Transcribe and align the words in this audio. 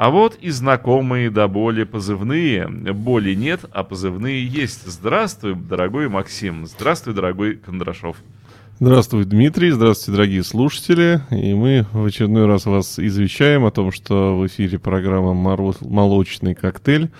А 0.00 0.08
вот 0.08 0.38
и 0.40 0.48
знакомые 0.48 1.28
до 1.28 1.46
боли 1.46 1.84
позывные. 1.84 2.66
Боли 2.66 3.34
нет, 3.34 3.66
а 3.70 3.84
позывные 3.84 4.46
есть. 4.46 4.86
Здравствуй, 4.86 5.54
дорогой 5.54 6.08
Максим. 6.08 6.64
Здравствуй, 6.64 7.12
дорогой 7.12 7.56
Кондрашов. 7.56 8.16
Здравствуй, 8.78 9.26
Дмитрий. 9.26 9.68
Здравствуйте, 9.72 10.12
дорогие 10.12 10.42
слушатели. 10.42 11.20
И 11.30 11.52
мы 11.52 11.84
в 11.92 12.06
очередной 12.06 12.46
раз 12.46 12.64
вас 12.64 12.98
извещаем 12.98 13.66
о 13.66 13.70
том, 13.70 13.92
что 13.92 14.38
в 14.38 14.46
эфире 14.46 14.78
программа 14.78 15.34
«Молочный 15.34 16.54
коктейль». 16.54 17.10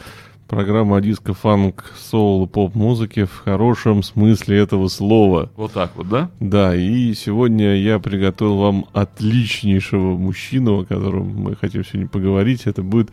Программа 0.51 0.97
о 0.97 1.01
диско, 1.01 1.33
фанк, 1.33 1.85
соул 1.97 2.45
и 2.45 2.49
поп-музыке 2.49 3.27
в 3.27 3.43
хорошем 3.45 4.03
смысле 4.03 4.59
этого 4.59 4.89
слова. 4.89 5.49
Вот 5.55 5.71
так 5.71 5.93
вот, 5.95 6.09
да? 6.09 6.29
Да, 6.41 6.75
и 6.75 7.15
сегодня 7.15 7.77
я 7.77 8.01
приготовил 8.01 8.57
вам 8.57 8.87
отличнейшего 8.93 10.17
мужчину, 10.17 10.81
о 10.81 10.85
котором 10.85 11.29
мы 11.37 11.55
хотим 11.55 11.85
сегодня 11.85 12.09
поговорить. 12.09 12.63
Это 12.65 12.83
будет 12.83 13.13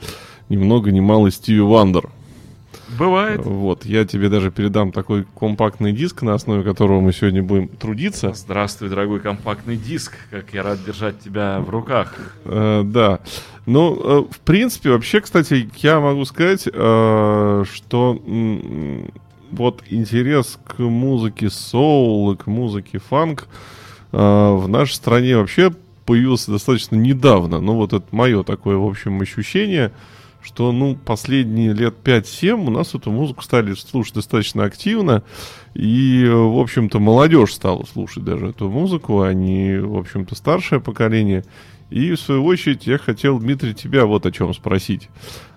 ни 0.49 0.57
много 0.57 0.91
ни 0.91 0.99
мало 0.99 1.29
Стиви 1.29 1.59
Вандер. 1.59 2.09
Бывает. 2.97 3.45
Вот, 3.45 3.85
я 3.85 4.05
тебе 4.05 4.29
даже 4.29 4.51
передам 4.51 4.91
такой 4.91 5.25
компактный 5.39 5.91
диск, 5.91 6.23
на 6.23 6.33
основе 6.33 6.63
которого 6.63 6.99
мы 6.99 7.13
сегодня 7.13 7.43
будем 7.43 7.67
трудиться. 7.67 8.33
Здравствуй, 8.33 8.89
дорогой 8.89 9.19
компактный 9.19 9.77
диск, 9.77 10.13
как 10.31 10.53
я 10.53 10.63
рад 10.63 10.83
держать 10.83 11.19
тебя 11.19 11.59
в 11.59 11.69
руках. 11.69 12.15
Э, 12.45 12.83
да, 12.83 13.19
ну, 13.65 13.95
э, 13.95 14.25
в 14.31 14.39
принципе, 14.39 14.91
вообще, 14.91 15.21
кстати, 15.21 15.69
я 15.77 15.99
могу 15.99 16.25
сказать, 16.25 16.67
э, 16.71 17.63
что 17.71 18.21
э, 18.25 19.09
вот 19.51 19.83
интерес 19.89 20.57
к 20.65 20.79
музыке 20.79 21.49
соул 21.49 22.31
и 22.31 22.37
к 22.37 22.47
музыке 22.47 22.99
фанк 22.99 23.47
э, 24.11 24.17
в 24.17 24.67
нашей 24.67 24.93
стране 24.93 25.37
вообще 25.37 25.71
появился 26.05 26.51
достаточно 26.51 26.95
недавно. 26.95 27.59
Ну, 27.59 27.75
вот 27.75 27.93
это 27.93 28.05
мое 28.11 28.43
такое, 28.43 28.77
в 28.77 28.87
общем, 28.87 29.21
ощущение– 29.21 29.91
что, 30.47 30.71
ну, 30.71 30.95
последние 30.95 31.73
лет 31.73 31.95
5-7 32.01 32.67
у 32.67 32.69
нас 32.69 32.95
эту 32.95 33.11
музыку 33.11 33.43
стали 33.43 33.73
слушать 33.73 34.15
достаточно 34.15 34.63
активно, 34.63 35.23
и, 35.73 36.25
в 36.25 36.57
общем-то, 36.57 36.99
молодежь 36.99 37.53
стала 37.53 37.83
слушать 37.83 38.23
даже 38.23 38.47
эту 38.47 38.69
музыку, 38.69 39.21
они, 39.21 39.77
в 39.77 39.97
общем-то, 39.97 40.35
старшее 40.35 40.79
поколение. 40.79 41.43
И, 41.89 42.11
в 42.11 42.19
свою 42.19 42.45
очередь, 42.45 42.87
я 42.87 42.97
хотел, 42.97 43.39
Дмитрий, 43.39 43.73
тебя 43.73 44.05
вот 44.05 44.25
о 44.25 44.31
чем 44.31 44.53
спросить. 44.53 45.09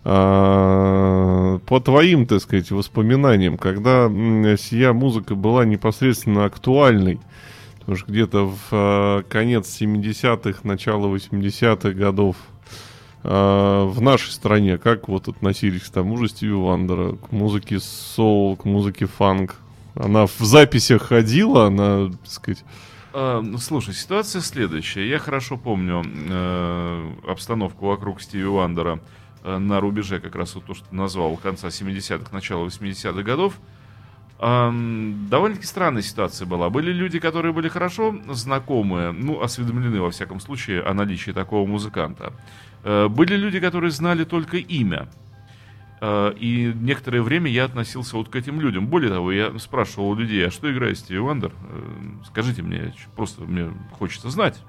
А, 0.02 1.60
по 1.66 1.78
твоим, 1.78 2.26
так 2.26 2.40
сказать, 2.40 2.72
воспоминаниям, 2.72 3.58
когда 3.58 4.08
сия 4.56 4.92
музыка 4.92 5.36
была 5.36 5.64
непосредственно 5.64 6.46
актуальной, 6.46 7.20
потому 7.78 7.96
что 7.96 8.10
где-то 8.10 8.46
в 8.48 8.58
а, 8.72 9.22
конец 9.22 9.80
70-х, 9.80 10.60
начало 10.64 11.14
80-х 11.14 11.90
годов 11.92 12.36
а, 12.36 12.59
в 13.22 14.00
нашей 14.00 14.30
стране 14.30 14.78
как 14.78 15.08
вот 15.08 15.28
относились 15.28 15.82
к 15.82 15.90
тому 15.90 16.16
же 16.16 16.28
Стиви 16.28 16.52
Вандера, 16.52 17.12
к 17.16 17.32
музыке 17.32 17.78
соул, 17.80 18.56
к 18.56 18.64
музыке 18.64 19.06
фанк? 19.06 19.56
Она 19.94 20.26
в 20.26 20.38
записях 20.38 21.02
ходила, 21.02 21.66
она, 21.66 22.10
так 22.10 22.30
сказать... 22.30 22.64
Ну, 23.12 23.58
слушай, 23.58 23.92
ситуация 23.92 24.40
следующая. 24.40 25.08
Я 25.08 25.18
хорошо 25.18 25.56
помню 25.56 26.04
э, 26.04 27.12
обстановку 27.26 27.86
вокруг 27.86 28.22
Стиви 28.22 28.44
Вандера 28.44 29.00
э, 29.42 29.58
на 29.58 29.80
рубеже, 29.80 30.20
как 30.20 30.36
раз 30.36 30.54
вот 30.54 30.64
то, 30.64 30.74
что 30.74 30.94
назвал, 30.94 31.36
конца 31.36 31.68
70-х, 31.68 32.32
начала 32.32 32.64
80-х 32.64 33.22
годов. 33.22 33.54
Э, 34.38 34.70
довольно-таки 35.28 35.66
странная 35.66 36.02
ситуация 36.02 36.46
была. 36.46 36.70
Были 36.70 36.92
люди, 36.92 37.18
которые 37.18 37.52
были 37.52 37.68
хорошо 37.68 38.14
знакомы, 38.28 39.12
ну, 39.12 39.42
осведомлены, 39.42 40.00
во 40.00 40.12
всяком 40.12 40.38
случае, 40.38 40.82
о 40.82 40.94
наличии 40.94 41.32
такого 41.32 41.66
музыканта. 41.66 42.32
Э, 42.82 43.08
были 43.08 43.36
люди, 43.36 43.60
которые 43.60 43.90
знали 43.90 44.24
только 44.24 44.56
имя. 44.56 45.08
Э, 46.00 46.32
и 46.38 46.72
некоторое 46.74 47.22
время 47.22 47.50
я 47.50 47.64
относился 47.64 48.16
вот 48.16 48.28
к 48.28 48.36
этим 48.36 48.60
людям. 48.60 48.86
Более 48.86 49.10
того, 49.10 49.32
я 49.32 49.56
спрашивал 49.58 50.10
у 50.10 50.14
людей, 50.14 50.46
а 50.46 50.50
что 50.50 50.72
играет 50.72 50.98
Стиви 50.98 51.18
Вандер? 51.18 51.52
Э, 51.68 51.82
скажите 52.26 52.62
мне, 52.62 52.94
просто 53.16 53.42
мне 53.42 53.70
хочется 53.98 54.30
знать. 54.30 54.60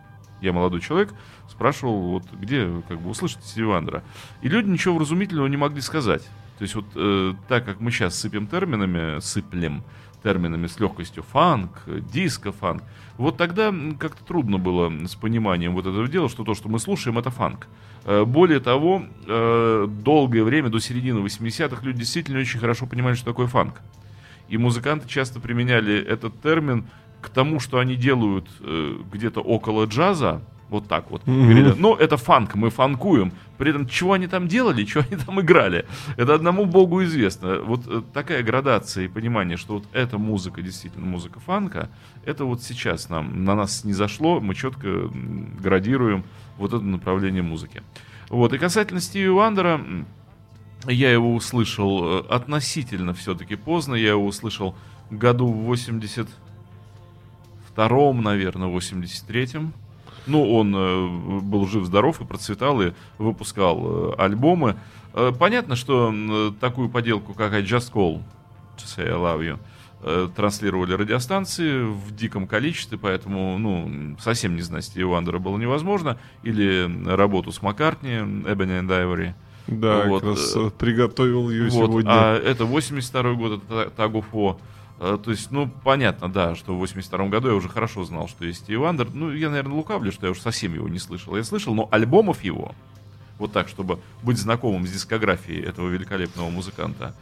Я 0.42 0.54
молодой 0.54 0.82
человек, 0.82 1.14
спрашивал, 1.50 2.02
вот 2.02 2.24
где 2.34 2.68
как 2.88 3.00
бы 3.00 3.12
услышать 3.12 3.44
Стиви 3.44 3.68
Вандера. 3.68 4.04
И 4.42 4.50
люди 4.50 4.70
ничего 4.70 4.96
вразумительного 4.96 5.48
не 5.48 5.58
могли 5.58 5.82
сказать. 5.82 6.24
То 6.58 6.64
есть 6.64 6.76
вот 6.76 6.86
так 7.48 7.66
как 7.66 7.80
мы 7.80 7.90
сейчас 7.90 8.20
сыпем 8.20 8.46
терминами, 8.46 9.20
сыплем 9.20 9.84
терминами 10.24 10.68
с 10.68 10.80
легкостью 10.80 11.24
фанк, 11.24 11.84
диско-фанк, 11.88 12.84
вот 13.18 13.38
тогда 13.38 13.74
как-то 14.00 14.24
трудно 14.24 14.58
было 14.58 14.92
с 15.08 15.16
пониманием 15.16 15.74
вот 15.74 15.86
этого 15.86 16.08
дела, 16.08 16.30
что 16.30 16.44
то, 16.44 16.54
что 16.54 16.70
мы 16.70 16.80
слушаем, 16.80 17.18
это 17.18 17.30
фанк. 17.30 17.68
Более 18.06 18.60
того, 18.60 19.04
э, 19.28 19.88
долгое 20.04 20.44
время, 20.44 20.70
до 20.70 20.80
середины 20.80 21.20
80-х, 21.20 21.86
люди 21.86 22.00
действительно 22.00 22.40
очень 22.40 22.60
хорошо 22.60 22.88
понимали, 22.88 23.16
что 23.16 23.26
такое 23.26 23.48
фанк. 23.48 23.82
И 24.50 24.58
музыканты 24.58 25.08
часто 25.08 25.40
применяли 25.40 26.04
этот 26.04 26.42
термин 26.42 26.86
к 27.22 27.30
тому, 27.30 27.60
что 27.60 27.80
они 27.80 27.96
делают 27.96 28.48
э, 28.60 28.98
где-то 29.14 29.42
около 29.42 29.86
джаза, 29.86 30.42
вот 30.72 30.88
так 30.88 31.12
вот. 31.12 31.24
Mm-hmm. 31.24 31.44
Говорили, 31.44 31.74
ну, 31.78 31.96
это 31.96 32.18
фанк, 32.18 32.56
мы 32.56 32.70
фанкуем. 32.70 33.34
При 33.58 33.70
этом, 33.70 33.88
чего 33.88 34.14
они 34.14 34.28
там 34.28 34.48
делали, 34.48 34.86
чего 34.86 35.04
они 35.08 35.22
там 35.22 35.40
играли, 35.40 35.86
это 36.18 36.34
одному 36.34 36.66
богу 36.66 37.04
известно. 37.04 37.60
Вот 37.60 37.82
э, 37.88 38.02
такая 38.14 38.42
градация 38.42 39.06
и 39.06 39.08
понимание, 39.08 39.58
что 39.58 39.76
вот 39.76 39.84
эта 39.92 40.18
музыка, 40.18 40.62
действительно 40.62 41.06
музыка 41.06 41.40
фанка, 41.40 41.90
это 42.26 42.46
вот 42.46 42.64
сейчас 42.64 43.10
нам, 43.10 43.44
на 43.44 43.54
нас 43.54 43.84
не 43.84 43.94
зашло, 43.94 44.40
мы 44.40 44.56
четко 44.56 45.10
градируем 45.62 46.24
вот 46.58 46.74
это 46.74 46.84
направление 46.84 47.44
музыки. 47.44 47.84
Вот, 48.30 48.54
и 48.54 48.58
касательно 48.58 49.02
Стиви 49.02 49.28
Вандера, 49.28 49.82
я 50.88 51.12
его 51.12 51.36
услышал 51.36 52.04
э, 52.04 52.24
относительно 52.30 53.14
все-таки 53.14 53.56
поздно, 53.56 53.96
я 53.96 54.12
его 54.12 54.26
услышал 54.26 54.74
году 55.10 55.48
в 55.48 55.70
82-м, 55.70 58.22
наверное, 58.22 58.70
83-м. 58.70 59.74
Ну, 60.28 60.54
он 60.54 60.74
э, 60.76 61.42
был 61.42 61.68
жив-здоров 61.68 62.22
и 62.22 62.26
процветал, 62.26 62.82
и 62.82 62.94
выпускал 63.18 64.12
э, 64.12 64.16
альбомы. 64.18 64.76
Э, 65.14 65.32
понятно, 65.38 65.76
что 65.76 66.54
такую 66.60 66.90
поделку, 66.90 67.34
как 67.34 67.54
I 67.54 67.64
Just 67.64 67.92
Called 67.92 68.22
To 68.78 68.86
Say 68.86 69.08
I 69.08 69.14
Love 69.14 69.42
You, 69.42 69.60
транслировали 70.36 70.94
радиостанции 70.94 71.84
в 71.84 72.16
диком 72.16 72.48
количестве, 72.48 72.98
поэтому, 72.98 73.60
ну, 73.60 74.18
совсем 74.20 74.56
не 74.56 74.64
знать 74.64 74.86
Стиви 74.86 75.04
Вандера 75.04 75.38
было 75.38 75.60
невозможно. 75.60 76.18
Или 76.42 76.90
работу 77.08 77.52
с 77.52 77.62
Маккартни, 77.62 78.10
Ebony 78.10 78.82
and 78.82 78.88
Ivory. 78.88 79.34
Да, 79.68 80.06
вот. 80.06 80.22
как 80.24 80.30
раз 80.32 80.58
приготовил 80.80 81.52
ее 81.52 81.70
вот. 81.70 81.88
сегодня. 81.88 82.10
А 82.10 82.36
это 82.36 82.66
82 82.66 83.34
год, 83.34 83.62
это 83.64 83.92
Tug 83.96 84.14
of 84.14 84.29
War, 84.29 84.58
то 85.02 85.32
есть, 85.32 85.50
ну, 85.50 85.68
понятно, 85.84 86.32
да, 86.32 86.56
что 86.56 86.76
в 86.76 86.78
82 86.78 87.28
году 87.28 87.48
я 87.48 87.56
уже 87.56 87.70
хорошо 87.70 88.04
знал, 88.04 88.28
что 88.28 88.46
есть 88.46 88.60
Стив 88.60 88.80
Вандер. 88.80 89.08
Ну, 89.12 89.32
я, 89.32 89.50
наверное, 89.50 89.74
лукавлю, 89.74 90.12
что 90.12 90.28
я 90.28 90.32
уже 90.32 90.42
совсем 90.42 90.76
его 90.76 90.88
не 90.88 91.00
слышал. 91.00 91.36
Я 91.36 91.44
слышал, 91.44 91.74
но 91.74 91.88
альбомов 91.92 92.44
его, 92.44 92.76
вот 93.40 93.52
так, 93.52 93.68
чтобы 93.68 94.00
быть 94.22 94.38
знакомым 94.38 94.86
с 94.86 94.92
дискографией 94.92 95.64
этого 95.64 95.90
великолепного 95.90 96.52
музыканта, 96.52 97.16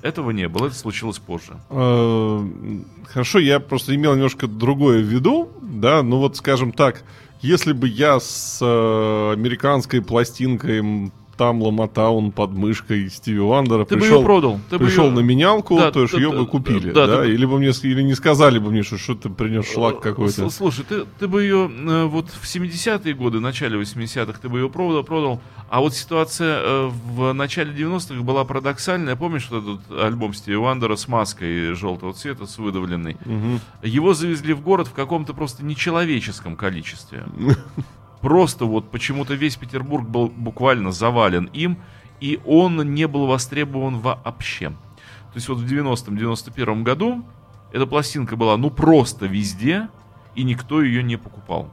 этого 0.00 0.30
не 0.30 0.48
было, 0.48 0.68
это 0.68 0.76
случилось 0.76 1.18
позже. 1.18 1.58
Э, 1.68 2.48
хорошо, 3.08 3.38
я 3.38 3.60
просто 3.60 3.94
имел 3.94 4.14
немножко 4.14 4.46
другое 4.46 5.02
в 5.02 5.06
виду, 5.06 5.50
да, 5.60 6.02
ну 6.02 6.18
вот, 6.18 6.36
скажем 6.36 6.72
так, 6.72 7.02
если 7.42 7.72
бы 7.72 7.86
я 7.88 8.18
с 8.18 8.58
э, 8.62 9.32
американской 9.32 10.00
пластинкой 10.00 11.12
там 11.36 11.62
Ламатаун 11.62 12.32
под 12.32 12.52
мышкой 12.52 13.10
Стиви 13.10 13.38
Вандера 13.38 13.84
ты 13.84 13.96
пришел, 13.96 14.16
бы 14.16 14.16
ее 14.16 14.24
продал. 14.24 14.60
Ты 14.70 14.78
пришел 14.78 15.04
бы 15.04 15.10
ее... 15.10 15.14
на 15.16 15.20
менялку, 15.20 15.76
да, 15.76 15.92
то 15.92 16.02
есть 16.02 16.14
ее 16.14 16.30
бы 16.30 16.46
купили, 16.46 16.90
да? 16.92 17.06
да? 17.06 17.22
Ты... 17.22 17.32
Или 17.32 17.44
бы 17.44 17.58
мне 17.58 17.70
или 17.82 18.02
не 18.02 18.14
сказали 18.14 18.58
бы 18.58 18.70
мне, 18.70 18.82
что 18.82 18.98
что 18.98 19.14
ты 19.14 19.28
принес 19.28 19.70
шлак 19.70 20.00
какой-то. 20.00 20.50
Слушай, 20.50 20.84
ты, 20.88 21.04
ты 21.18 21.28
бы 21.28 21.42
ее 21.42 21.70
э, 21.70 22.04
вот 22.04 22.30
в 22.30 22.44
70-е 22.44 23.14
годы, 23.14 23.40
начале 23.40 23.78
80-х, 23.78 24.38
ты 24.40 24.48
бы 24.48 24.58
ее 24.58 24.70
продал, 24.70 25.04
продал, 25.04 25.40
а 25.68 25.80
вот 25.80 25.94
ситуация 25.94 26.58
э, 26.60 26.90
в 26.90 27.32
начале 27.32 27.72
90-х 27.72 28.22
была 28.22 28.44
парадоксальная. 28.44 29.16
Помнишь 29.16 29.42
что 29.42 29.58
этот 29.58 30.00
альбом 30.00 30.32
Стиви 30.32 30.56
Вандера 30.56 30.96
с 30.96 31.08
маской 31.08 31.74
желтого 31.74 32.12
цвета, 32.12 32.46
с 32.46 32.58
выдавленной? 32.58 33.16
Угу. 33.24 33.60
Его 33.82 34.14
завезли 34.14 34.54
в 34.54 34.60
город 34.62 34.88
в 34.88 34.92
каком-то 34.92 35.34
просто 35.34 35.64
нечеловеческом 35.64 36.56
количестве. 36.56 37.24
Просто 38.20 38.64
вот 38.64 38.90
почему-то 38.90 39.34
весь 39.34 39.56
Петербург 39.56 40.08
был 40.08 40.28
буквально 40.28 40.92
завален 40.92 41.50
им, 41.52 41.78
и 42.20 42.40
он 42.44 42.94
не 42.94 43.06
был 43.06 43.26
востребован 43.26 43.98
вообще. 43.98 44.70
То 44.70 45.36
есть 45.36 45.48
вот 45.48 45.58
в 45.58 45.66
90-91 45.66 46.82
году 46.82 47.24
эта 47.72 47.86
пластинка 47.86 48.36
была 48.36 48.56
ну 48.56 48.70
просто 48.70 49.26
везде, 49.26 49.88
и 50.34 50.42
никто 50.42 50.82
ее 50.82 51.02
не 51.02 51.16
покупал. 51.16 51.70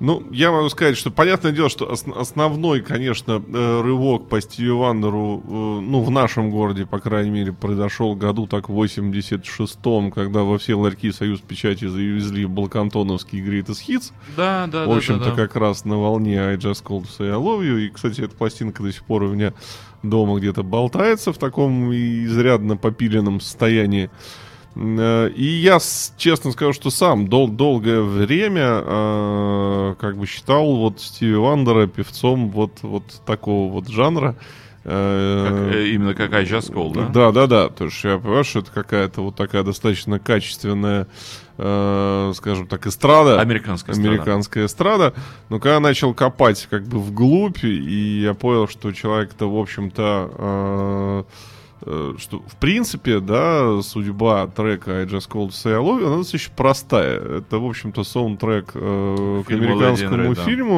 Ну, 0.00 0.22
я 0.30 0.50
могу 0.50 0.68
сказать, 0.70 0.96
что 0.96 1.10
понятное 1.10 1.52
дело, 1.52 1.68
что 1.68 1.84
ос- 1.84 2.06
основной, 2.16 2.80
конечно, 2.80 3.42
э, 3.46 3.80
рывок 3.82 4.28
по 4.30 4.40
Стиви 4.40 4.70
Вандеру, 4.70 5.42
э, 5.44 5.50
ну, 5.50 6.00
в 6.00 6.10
нашем 6.10 6.50
городе, 6.50 6.86
по 6.86 6.98
крайней 6.98 7.30
мере, 7.30 7.52
произошел 7.52 8.14
году 8.14 8.46
так 8.46 8.70
в 8.70 8.72
86-м, 8.72 10.10
когда 10.10 10.42
во 10.42 10.56
все 10.56 10.74
ларьки 10.74 11.12
Союз 11.12 11.40
Печати 11.40 11.86
завезли 11.86 12.46
Балкантоновский 12.46 13.40
Greatest 13.42 13.86
Hits. 13.86 14.12
Да, 14.36 14.66
да, 14.66 14.86
в 14.86 14.90
общем-то, 14.90 15.26
да, 15.26 15.30
да. 15.32 15.36
как 15.36 15.56
раз 15.56 15.84
на 15.84 15.98
волне 15.98 16.40
I 16.40 16.56
Just 16.56 16.82
Called 16.82 17.02
to 17.02 17.08
Say 17.18 17.28
I 17.28 17.36
Love 17.36 17.60
You. 17.60 17.80
И, 17.80 17.90
кстати, 17.90 18.22
эта 18.22 18.34
пластинка 18.34 18.82
до 18.82 18.90
сих 18.90 19.04
пор 19.04 19.24
у 19.24 19.28
меня 19.34 19.52
дома 20.02 20.38
где-то 20.38 20.62
болтается 20.62 21.32
в 21.32 21.36
таком 21.38 21.92
изрядно 21.92 22.78
попиленном 22.78 23.40
состоянии. 23.40 24.10
Э, 24.76 25.30
И 25.34 25.44
я 25.44 25.78
честно 26.16 26.52
скажу, 26.52 26.72
что 26.72 26.90
сам 26.90 27.28
дол- 27.28 27.48
долгое 27.48 28.00
время 28.02 28.82
э, 28.84 29.94
как 30.00 30.16
бы 30.16 30.26
считал 30.26 30.76
вот 30.76 31.00
Стиви 31.00 31.34
Вандера 31.34 31.86
певцом 31.86 32.50
вот, 32.50 32.78
вот 32.82 33.04
такого 33.26 33.70
вот 33.72 33.88
жанра. 33.88 34.36
Э, 34.84 35.46
Как, 35.48 35.74
э, 35.76 35.88
именно 35.88 36.14
как 36.14 36.30
Just 36.32 36.72
Call, 36.72 36.94
да? 36.94 37.08
да, 37.08 37.32
да, 37.32 37.46
да. 37.46 37.68
То 37.68 37.84
есть 37.84 38.02
я 38.02 38.16
понимаю, 38.18 38.44
что 38.44 38.60
это 38.60 38.70
какая-то 38.72 39.20
вот 39.22 39.36
такая 39.36 39.62
достаточно 39.62 40.18
качественная, 40.18 41.06
э, 41.58 42.32
скажем 42.34 42.66
так, 42.66 42.86
эстрада. 42.86 43.38
Американская. 43.40 43.94
Американская 43.94 44.64
эстрада. 44.66 45.12
Но 45.50 45.58
когда 45.58 45.80
начал 45.80 46.14
копать 46.14 46.66
как 46.70 46.84
бы 46.84 46.98
вглубь, 46.98 47.62
и 47.62 48.20
я 48.22 48.32
понял, 48.32 48.68
что 48.68 48.90
человек-то, 48.92 49.50
в 49.50 49.58
общем-то, 49.58 50.30
э, 50.38 51.24
что 51.82 52.40
в 52.46 52.56
принципе, 52.56 53.20
да, 53.20 53.80
судьба 53.82 54.46
трека 54.48 55.00
I 55.00 55.04
Just 55.06 55.28
Called 55.30 55.48
to 55.48 55.50
Say 55.50 55.72
I 55.72 55.78
Love 55.82 56.00
You, 56.02 56.06
она 56.08 56.16
достаточно 56.18 56.54
простая. 56.56 57.18
Это, 57.38 57.58
в 57.58 57.66
общем-то, 57.66 58.04
саундтрек 58.04 58.72
э, 58.74 59.42
к 59.46 59.50
американскому 59.50 60.16
Lady 60.16 60.30
Red, 60.30 60.34
да. 60.36 60.44
фильму 60.44 60.74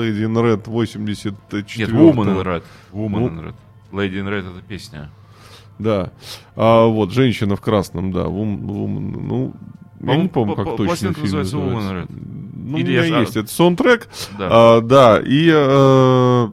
Lady 0.00 0.24
in 0.24 0.34
Red 0.34 0.62
84 0.66 1.64
Нет, 1.76 1.90
Woman 1.90 2.24
in 2.26 2.42
Red. 2.44 2.62
Woman 2.92 3.28
in 3.28 3.44
Red. 3.44 3.54
Lady 3.92 4.14
in 4.20 4.28
Red 4.28 4.50
это 4.50 4.62
песня. 4.66 5.10
Да. 5.78 6.12
А 6.56 6.86
вот 6.86 7.12
женщина 7.12 7.54
в 7.56 7.60
красном, 7.60 8.10
да. 8.12 8.24
Вум- 8.24 8.60
ну, 8.66 9.54
я 10.00 10.16
не 10.16 10.28
помню, 10.28 10.54
по- 10.56 10.64
как 10.64 10.76
точно 10.76 11.12
фильм 11.12 11.20
называется 11.40 11.56
Woman 11.56 12.06
in 12.06 12.08
Ну, 12.70 12.78
Или 12.78 12.98
у 12.98 13.02
меня 13.02 13.04
я 13.04 13.20
есть. 13.20 13.36
Это 13.36 13.48
саундтрек. 13.48 14.08
Да. 14.38 14.48
А, 14.50 14.80
да, 14.80 15.20
и 15.24 15.50
э, 15.54 16.48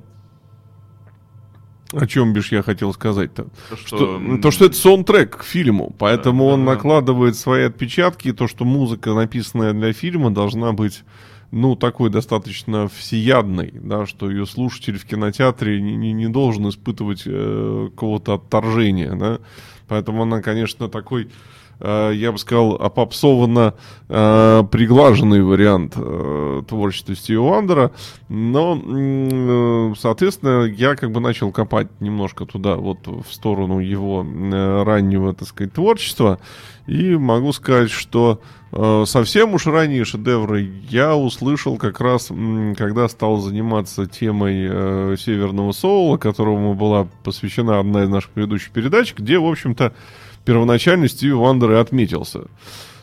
о 1.95 2.07
чем 2.07 2.33
бишь 2.33 2.51
я 2.51 2.62
хотел 2.62 2.94
сказать-то? 2.94 3.47
то, 3.69 3.77
Что, 3.77 4.19
ну, 4.19 4.42
то, 4.42 4.51
что 4.51 4.65
это 4.65 4.75
саундтрек 4.75 5.38
к 5.38 5.44
фильму, 5.44 5.95
поэтому 5.97 6.47
Да, 6.47 6.53
он 6.53 6.65
да, 6.65 6.74
накладывает 6.74 7.36
свои 7.36 7.63
отпечатки, 7.63 8.30
и 8.30 8.31
то, 8.33 8.47
что 8.47 8.65
музыка, 8.65 9.13
написанная 9.13 9.74
для 9.74 9.94
фильма, 9.94 10.31
должна 10.31 10.74
быть 10.74 11.03
ну, 11.51 11.75
такой 11.75 12.09
достаточно 12.09 12.88
всеядной, 12.88 13.71
да, 13.75 14.06
что 14.06 14.30
ее 14.30 14.45
слушатель 14.45 14.97
в 14.97 15.06
кинотеатре 15.06 15.81
не, 15.81 15.95
не, 15.95 16.12
не 16.12 16.27
должен 16.27 16.68
испытывать 16.69 17.24
э, 17.25 17.89
какого-то 17.92 18.33
отторжения, 18.33 19.15
да. 19.15 19.39
Поэтому 19.88 20.24
она, 20.24 20.41
конечно, 20.41 20.89
такой, 20.89 21.30
я 21.80 22.31
бы 22.31 22.38
сказал, 22.38 22.75
опопсованно 22.75 23.74
э, 24.07 24.63
приглаженный 24.72 25.42
вариант 25.42 25.94
э, 25.95 26.62
творчества 26.68 27.16
Стиви 27.16 27.38
Вандера. 27.38 27.92
Но, 28.30 28.80
э, 28.81 29.94
соответственно, 29.98 30.66
я 30.66 30.95
как 30.95 31.12
бы 31.12 31.19
начал 31.19 31.51
копать 31.51 31.88
немножко 32.00 32.45
туда, 32.45 32.75
вот 32.75 33.07
в 33.07 33.25
сторону 33.31 33.80
его 33.80 34.25
э, 34.25 34.83
раннего, 34.83 35.33
так 35.33 35.48
сказать, 35.48 35.74
творчества. 35.74 36.39
И 36.88 37.16
могу 37.16 37.51
сказать, 37.51 37.89
что 37.89 38.42
э, 38.72 39.04
совсем 39.07 39.56
уж 39.56 39.66
ранние 39.66 40.06
шедевры 40.06 40.69
я 40.89 41.16
услышал 41.16 41.77
как 41.77 42.00
раз, 42.00 42.31
когда 42.77 43.10
стал 43.10 43.38
заниматься 43.38 44.06
темой 44.06 44.68
э, 44.69 45.16
Северного 45.19 45.72
Соула, 45.72 46.18
которому 46.18 46.75
была 46.75 47.07
посвящена 47.24 47.80
одна 47.80 48.04
из 48.04 48.10
наших 48.10 48.31
предыдущих 48.31 48.72
передач, 48.72 49.16
где, 49.16 49.39
в 49.39 49.45
общем-то, 49.48 49.94
первоначально 50.45 51.07
Стиви 51.07 51.33
Вандер 51.33 51.71
и 51.71 51.75
отметился. 51.75 52.45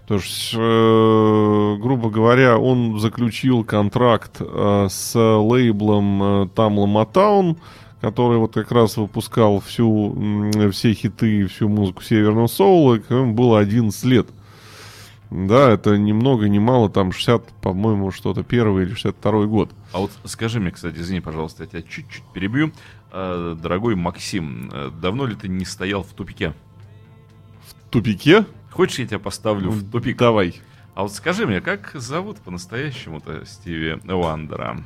То 0.06 0.14
есть, 0.14 0.52
э, 0.54 1.76
грубо 1.80 2.10
говоря, 2.10 2.58
он 2.58 2.98
заключил 2.98 3.64
контракт 3.64 4.36
э, 4.40 4.86
с 4.90 5.14
лейблом 5.14 6.22
э, 6.22 6.46
Motown, 6.46 7.56
который 8.00 8.38
вот 8.38 8.54
как 8.54 8.72
раз 8.72 8.96
выпускал 8.96 9.60
всю, 9.60 10.50
все 10.72 10.92
хиты, 10.92 11.46
всю 11.46 11.68
музыку 11.68 12.02
Северного 12.02 12.48
Соула, 12.48 13.00
ему 13.08 13.32
было 13.32 13.60
11 13.60 14.04
лет. 14.04 14.26
Да, 15.30 15.70
это 15.70 15.96
ни 15.96 16.12
много, 16.12 16.46
ни 16.48 16.58
мало, 16.58 16.90
там 16.90 17.10
60, 17.10 17.46
по-моему, 17.62 18.10
что-то 18.10 18.42
первый 18.42 18.84
или 18.84 18.92
62 18.92 19.46
год. 19.46 19.70
А 19.92 20.00
вот 20.00 20.10
скажи 20.24 20.60
мне, 20.60 20.72
кстати, 20.72 20.96
извини, 20.96 21.20
пожалуйста, 21.20 21.62
я 21.62 21.68
тебя 21.68 21.82
чуть-чуть 21.82 22.24
перебью. 22.34 22.72
Э, 23.12 23.56
Дорогой 23.58 23.94
Максим, 23.94 24.68
э, 24.70 24.90
давно 25.00 25.24
ли 25.24 25.34
ты 25.34 25.48
не 25.48 25.64
стоял 25.64 26.02
в 26.02 26.12
тупике? 26.12 26.52
Тупике? 27.92 28.46
Хочешь, 28.70 28.98
я 29.00 29.06
тебя 29.06 29.18
поставлю 29.18 29.70
в 29.70 29.88
тупик? 29.90 30.16
Давай. 30.18 30.60
А 30.94 31.02
вот 31.02 31.12
скажи 31.12 31.46
мне, 31.46 31.60
как 31.60 31.92
зовут 31.94 32.38
по-настоящему-то 32.38 33.44
Стиви 33.46 33.94
Уандера? 34.10 34.82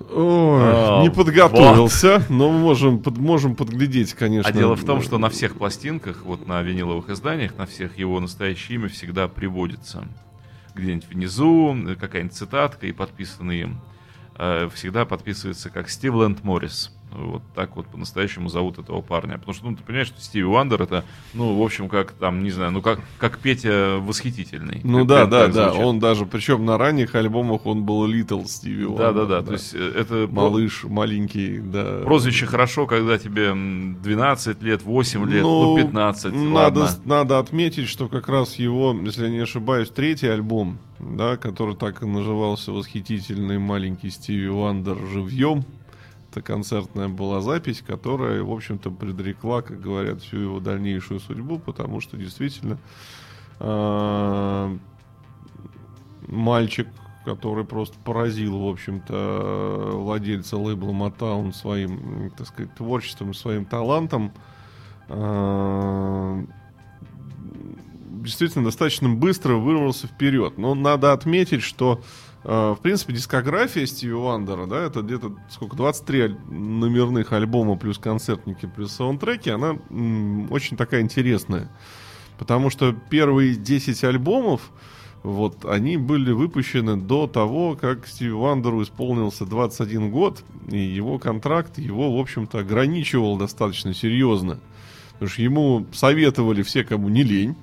Ой, 0.00 0.60
А, 0.64 1.02
не 1.02 1.10
подготовился, 1.10 2.24
но 2.28 2.50
можем, 2.50 2.98
под- 2.98 3.18
можем 3.18 3.54
подглядеть, 3.54 4.14
конечно. 4.14 4.50
А 4.50 4.52
дело 4.52 4.74
в 4.74 4.84
том, 4.84 5.00
что 5.00 5.18
на 5.18 5.28
всех 5.30 5.56
пластинках, 5.56 6.22
вот 6.24 6.46
на 6.46 6.60
виниловых 6.62 7.08
изданиях, 7.10 7.56
на 7.56 7.66
всех 7.66 7.98
его 7.98 8.18
настоящее 8.18 8.76
имя 8.78 8.88
всегда 8.88 9.28
приводится. 9.28 10.04
Где-нибудь 10.74 11.08
внизу 11.08 11.76
какая-нибудь 12.00 12.34
цитатка 12.36 12.86
и 12.86 12.92
подписанный 12.92 13.60
им. 13.60 13.80
Э, 14.36 14.68
Всегда 14.74 15.04
подписывается 15.04 15.70
как 15.70 15.88
Стив 15.88 16.14
Лэнд 16.14 16.42
Моррис. 16.42 16.90
Вот 17.14 17.42
так 17.54 17.76
вот 17.76 17.86
по-настоящему 17.86 18.48
зовут 18.48 18.78
этого 18.78 19.00
парня. 19.02 19.38
Потому 19.38 19.54
что, 19.54 19.66
ну, 19.66 19.76
ты 19.76 19.82
понимаешь, 19.82 20.08
что 20.08 20.20
Стиви 20.20 20.44
Вандер 20.44 20.82
это, 20.82 21.04
ну, 21.34 21.54
в 21.58 21.62
общем, 21.62 21.88
как 21.88 22.12
там, 22.12 22.42
не 22.42 22.50
знаю, 22.50 22.70
ну, 22.72 22.82
как, 22.82 23.00
как 23.18 23.38
Петя 23.38 23.98
Восхитительный. 24.00 24.80
Ну 24.84 25.00
Как- 25.00 25.08
да, 25.08 25.20
как 25.22 25.30
да, 25.30 25.46
да. 25.48 25.64
звучит. 25.70 25.86
Он 25.86 25.98
даже, 26.00 26.26
причем 26.26 26.64
на 26.64 26.78
ранних 26.78 27.14
альбомах 27.14 27.66
он 27.66 27.84
был 27.84 28.06
Little 28.10 28.46
Стиви 28.46 28.84
Да, 28.84 29.12
да, 29.12 29.20
Вандер, 29.20 29.26
да. 29.26 29.42
То 29.42 29.52
есть 29.52 29.74
э, 29.74 29.92
это 29.96 30.28
Малыш, 30.30 30.84
маленький, 30.84 31.58
да. 31.58 32.00
прозвище 32.04 32.46
хорошо, 32.46 32.86
когда 32.86 33.18
тебе 33.18 33.46
м, 33.48 33.96
12 34.02 34.62
лет, 34.62 34.82
8 34.82 35.28
лет, 35.30 35.42
ну, 35.42 35.76
15. 35.76 36.32
Надо, 36.34 36.80
ладно. 36.80 36.96
надо 37.04 37.38
отметить, 37.38 37.88
что 37.88 38.08
как 38.08 38.28
раз 38.28 38.56
его, 38.56 38.96
если 39.04 39.24
я 39.24 39.30
не 39.30 39.38
ошибаюсь, 39.40 39.88
третий 39.90 40.28
альбом, 40.28 40.78
да, 40.98 41.36
который 41.36 41.74
так 41.76 42.02
и 42.02 42.06
назывался 42.06 42.72
«Восхитительный 42.72 43.58
маленький 43.58 44.10
Стиви 44.10 44.48
Вандер 44.48 44.96
живьем», 45.12 45.64
это 46.32 46.40
концертная 46.40 47.08
была 47.08 47.42
запись, 47.42 47.82
которая, 47.86 48.42
в 48.42 48.50
общем-то, 48.50 48.90
предрекла, 48.90 49.60
как 49.60 49.80
говорят, 49.80 50.22
всю 50.22 50.38
его 50.38 50.60
дальнейшую 50.60 51.20
судьбу, 51.20 51.58
потому 51.58 52.00
что 52.00 52.16
действительно 52.16 52.78
а, 53.60 54.74
мальчик, 56.26 56.88
который 57.26 57.64
просто 57.66 57.98
поразил, 58.02 58.58
в 58.58 58.68
общем-то, 58.68 59.90
владельца 59.92 60.56
лейбла 60.56 60.92
Motown 60.92 61.52
своим, 61.52 62.30
так 62.30 62.46
сказать, 62.46 62.74
творчеством, 62.76 63.34
своим 63.34 63.66
талантом, 63.66 64.32
а, 65.08 66.42
действительно 68.22 68.64
достаточно 68.64 69.10
быстро 69.10 69.56
вырвался 69.56 70.06
вперед. 70.06 70.56
Но 70.56 70.74
надо 70.74 71.12
отметить, 71.12 71.62
что 71.62 72.00
в 72.44 72.78
принципе 72.82 73.12
дискография 73.12 73.86
Стиви 73.86 74.14
Вандера, 74.14 74.66
да, 74.66 74.82
это 74.82 75.02
где-то 75.02 75.36
сколько, 75.48 75.76
23 75.76 76.20
аль- 76.20 76.36
номерных 76.50 77.32
альбома 77.32 77.76
плюс 77.76 77.98
концертники 77.98 78.66
плюс 78.66 78.92
саундтреки, 78.92 79.50
она 79.50 79.76
очень 80.50 80.76
такая 80.76 81.02
интересная. 81.02 81.70
Потому 82.38 82.70
что 82.70 82.92
первые 82.92 83.54
10 83.54 84.02
альбомов, 84.02 84.72
вот, 85.22 85.64
они 85.64 85.96
были 85.96 86.32
выпущены 86.32 86.96
до 86.96 87.28
того, 87.28 87.76
как 87.80 88.08
Стиви 88.08 88.32
Вандеру 88.32 88.82
исполнился 88.82 89.46
21 89.46 90.10
год, 90.10 90.42
и 90.68 90.78
его 90.78 91.20
контракт 91.20 91.78
его, 91.78 92.16
в 92.16 92.20
общем-то, 92.20 92.58
ограничивал 92.58 93.36
достаточно 93.36 93.94
серьезно. 93.94 94.58
Потому 95.12 95.30
что 95.30 95.42
ему 95.42 95.86
советовали 95.92 96.62
все, 96.62 96.82
кому 96.82 97.08
не 97.08 97.22
лень 97.22 97.54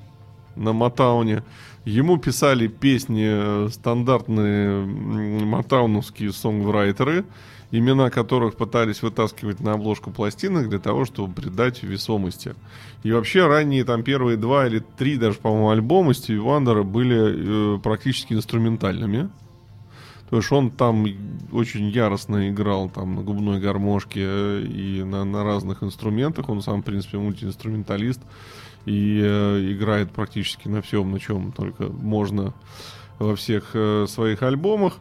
на 0.56 0.72
Матауне. 0.72 1.44
Ему 1.86 2.18
писали 2.18 2.68
песни 2.68 3.28
э, 3.28 3.70
стандартные 3.70 4.86
матауновские 4.86 6.34
сонграйтеры, 6.34 7.26
имена 7.72 8.10
которых 8.10 8.56
пытались 8.56 9.02
вытаскивать 9.02 9.60
на 9.60 9.74
обложку 9.74 10.12
пластинок 10.12 10.70
для 10.70 10.80
того, 10.80 11.06
чтобы 11.06 11.34
придать 11.34 11.84
весомости. 11.84 12.56
И 13.04 13.12
вообще 13.12 13.48
ранние 13.48 13.86
там 13.86 14.04
первые 14.04 14.38
два 14.38 14.68
или 14.68 14.84
три 14.98 15.18
даже, 15.18 15.38
по-моему, 15.38 15.70
альбома 15.70 16.14
Стиви 16.14 16.40
Вандера 16.40 16.84
были 16.84 17.76
э, 17.76 17.80
практически 17.80 18.34
инструментальными. 18.34 19.30
То 20.30 20.38
есть 20.38 20.52
он 20.52 20.70
там 20.70 21.08
очень 21.52 21.90
яростно 21.90 22.50
играл 22.50 22.90
там 22.90 23.16
на 23.16 23.22
губной 23.22 23.60
гармошке 23.60 24.22
э, 24.22 24.62
и 24.64 25.04
на, 25.04 25.24
на 25.24 25.44
разных 25.44 25.82
инструментах. 25.82 26.50
Он 26.50 26.62
сам, 26.62 26.82
в 26.82 26.86
принципе, 26.86 27.18
мультиинструменталист 27.18 28.22
и 28.90 29.22
э, 29.24 29.72
играет 29.72 30.12
практически 30.12 30.68
на 30.68 30.82
всем, 30.82 31.12
на 31.12 31.20
чем 31.20 31.52
только 31.52 31.84
можно 31.84 32.54
во 33.20 33.36
всех 33.36 33.72
э, 33.76 34.08
своих 34.10 34.42
альбомах. 34.42 34.96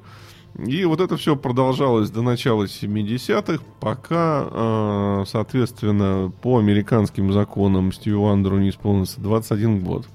И 0.59 0.85
вот 0.85 1.00
это 1.00 1.16
все 1.16 1.37
продолжалось 1.37 2.11
до 2.11 2.21
начала 2.21 2.64
70-х, 2.64 3.62
пока, 3.80 4.47
э, 4.50 5.25
соответственно, 5.26 6.30
по 6.42 6.59
американским 6.59 7.33
законам 7.33 7.92
Стиви 7.92 8.16
Вандеру 8.16 8.59
не 8.59 8.71
исполнился 8.71 9.21
21 9.21 9.80
год. 9.80 10.07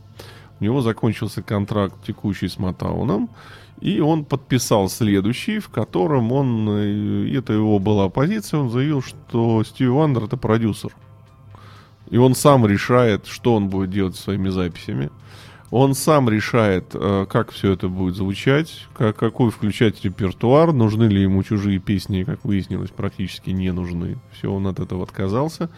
У 0.59 0.63
него 0.63 0.81
закончился 0.81 1.41
контракт 1.41 1.95
текущий 2.05 2.49
с 2.49 2.59
Матауном, 2.59 3.29
и 3.81 3.99
он 4.01 4.23
подписал 4.23 4.87
следующий, 4.87 5.57
в 5.57 5.69
котором 5.69 6.31
он, 6.31 6.69
э, 6.69 7.37
это 7.37 7.53
его 7.53 7.79
была 7.79 8.09
позиция, 8.09 8.59
он 8.59 8.69
заявил, 8.69 9.01
что 9.01 9.63
Стиви 9.63 9.89
Вандер 9.89 10.25
это 10.25 10.37
продюсер. 10.37 10.93
И 12.09 12.17
он 12.17 12.35
сам 12.35 12.65
решает, 12.65 13.27
что 13.27 13.55
он 13.55 13.69
будет 13.69 13.89
делать 13.89 14.15
своими 14.15 14.49
записями. 14.49 15.09
Он 15.71 15.95
сам 15.95 16.29
решает, 16.29 16.91
э, 16.93 17.25
как 17.27 17.51
все 17.51 17.71
это 17.71 17.87
будет 17.87 18.15
звучать, 18.15 18.85
как, 18.93 19.15
какой 19.15 19.49
включать 19.49 20.03
репертуар, 20.03 20.71
нужны 20.71 21.05
ли 21.05 21.23
ему 21.23 21.41
чужие 21.41 21.79
песни, 21.79 22.23
как 22.23 22.45
выяснилось, 22.45 22.91
практически 22.91 23.49
не 23.49 23.71
нужны. 23.71 24.19
Все, 24.33 24.51
он 24.51 24.67
от 24.67 24.79
этого 24.79 25.01
отказался. 25.01 25.71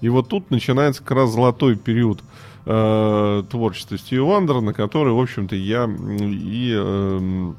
И 0.00 0.08
вот 0.08 0.28
тут 0.28 0.52
начинается 0.52 1.02
как 1.02 1.16
раз 1.16 1.30
золотой 1.30 1.74
период 1.74 2.22
э, 2.64 3.42
творчества 3.50 3.98
Стиви 3.98 4.20
Вандера, 4.20 4.60
на 4.60 4.72
который, 4.72 5.12
в 5.12 5.18
общем-то, 5.18 5.56
я 5.56 5.90
и 6.20 6.72
э, 6.72 7.52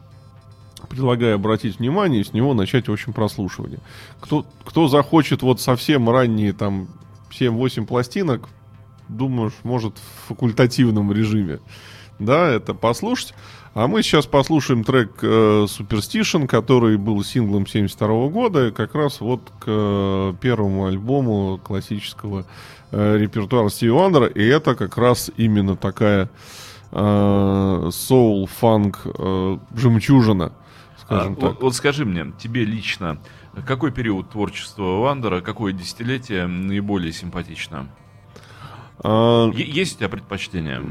предлагаю 0.87 1.35
обратить 1.35 1.79
внимание 1.79 2.21
и 2.21 2.23
с 2.23 2.31
него 2.31 2.53
начать, 2.53 2.87
в 2.87 2.93
общем, 2.93 3.11
прослушивание. 3.11 3.79
Кто, 4.21 4.45
кто 4.63 4.87
захочет 4.87 5.41
вот 5.41 5.59
совсем 5.59 6.09
ранние 6.09 6.53
там 6.53 6.87
7-8 7.31 7.85
пластинок, 7.85 8.47
думаю, 9.07 9.51
может 9.63 9.97
в 9.97 10.27
факультативном 10.27 11.11
режиме, 11.11 11.59
да, 12.19 12.50
это 12.50 12.73
послушать. 12.73 13.33
А 13.73 13.88
мы 13.88 14.03
сейчас 14.03 14.25
послушаем 14.25 14.83
трек 14.83 15.11
э, 15.21 15.65
Superstition, 15.65 16.45
который 16.45 16.97
был 16.97 17.23
синглом 17.23 17.65
72 17.65 18.27
года, 18.27 18.71
как 18.71 18.95
раз 18.95 19.21
вот 19.21 19.41
к 19.59 19.63
э, 19.65 20.33
первому 20.41 20.88
альбому 20.88 21.57
классического 21.63 22.45
э, 22.91 23.17
репертуара 23.17 23.69
Стиви 23.69 23.91
Вандера, 23.91 24.25
и 24.25 24.45
это 24.45 24.75
как 24.75 24.97
раз 24.97 25.31
именно 25.38 25.75
такая 25.75 26.29
соул, 26.93 28.47
фанк, 28.47 29.07
жемчужина, 29.73 30.51
скажем 31.00 31.33
а, 31.33 31.35
так. 31.35 31.50
Вот, 31.53 31.61
вот 31.61 31.75
скажи 31.75 32.03
мне, 32.03 32.33
тебе 32.38 32.65
лично, 32.65 33.17
какой 33.65 33.91
период 33.91 34.29
творчества 34.29 35.00
Вандера, 35.00 35.41
какое 35.41 35.74
десятилетие 35.74 36.48
наиболее 36.48 37.12
симпатично? 37.12 37.88
А, 39.03 39.50
есть 39.51 39.96
у 39.96 40.00
тебя 40.00 40.10
предпочтения? 40.10 40.81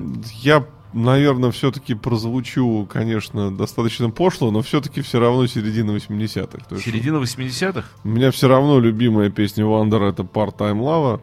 Я, 0.40 0.66
наверное, 0.92 1.50
все-таки 1.50 1.94
прозвучу, 1.94 2.86
конечно, 2.90 3.56
достаточно 3.56 4.10
пошло, 4.10 4.50
но 4.50 4.62
все-таки 4.62 5.00
все 5.00 5.20
равно 5.20 5.46
середина 5.46 5.92
80-х. 5.92 6.78
Середина 6.80 7.16
80-х? 7.16 7.86
У 8.04 8.08
меня 8.08 8.30
все 8.30 8.48
равно 8.48 8.78
любимая 8.80 9.30
песня 9.30 9.64
Вандера 9.64 10.10
это 10.10 10.22
Part-Time 10.22 10.80
Lover. 10.80 11.20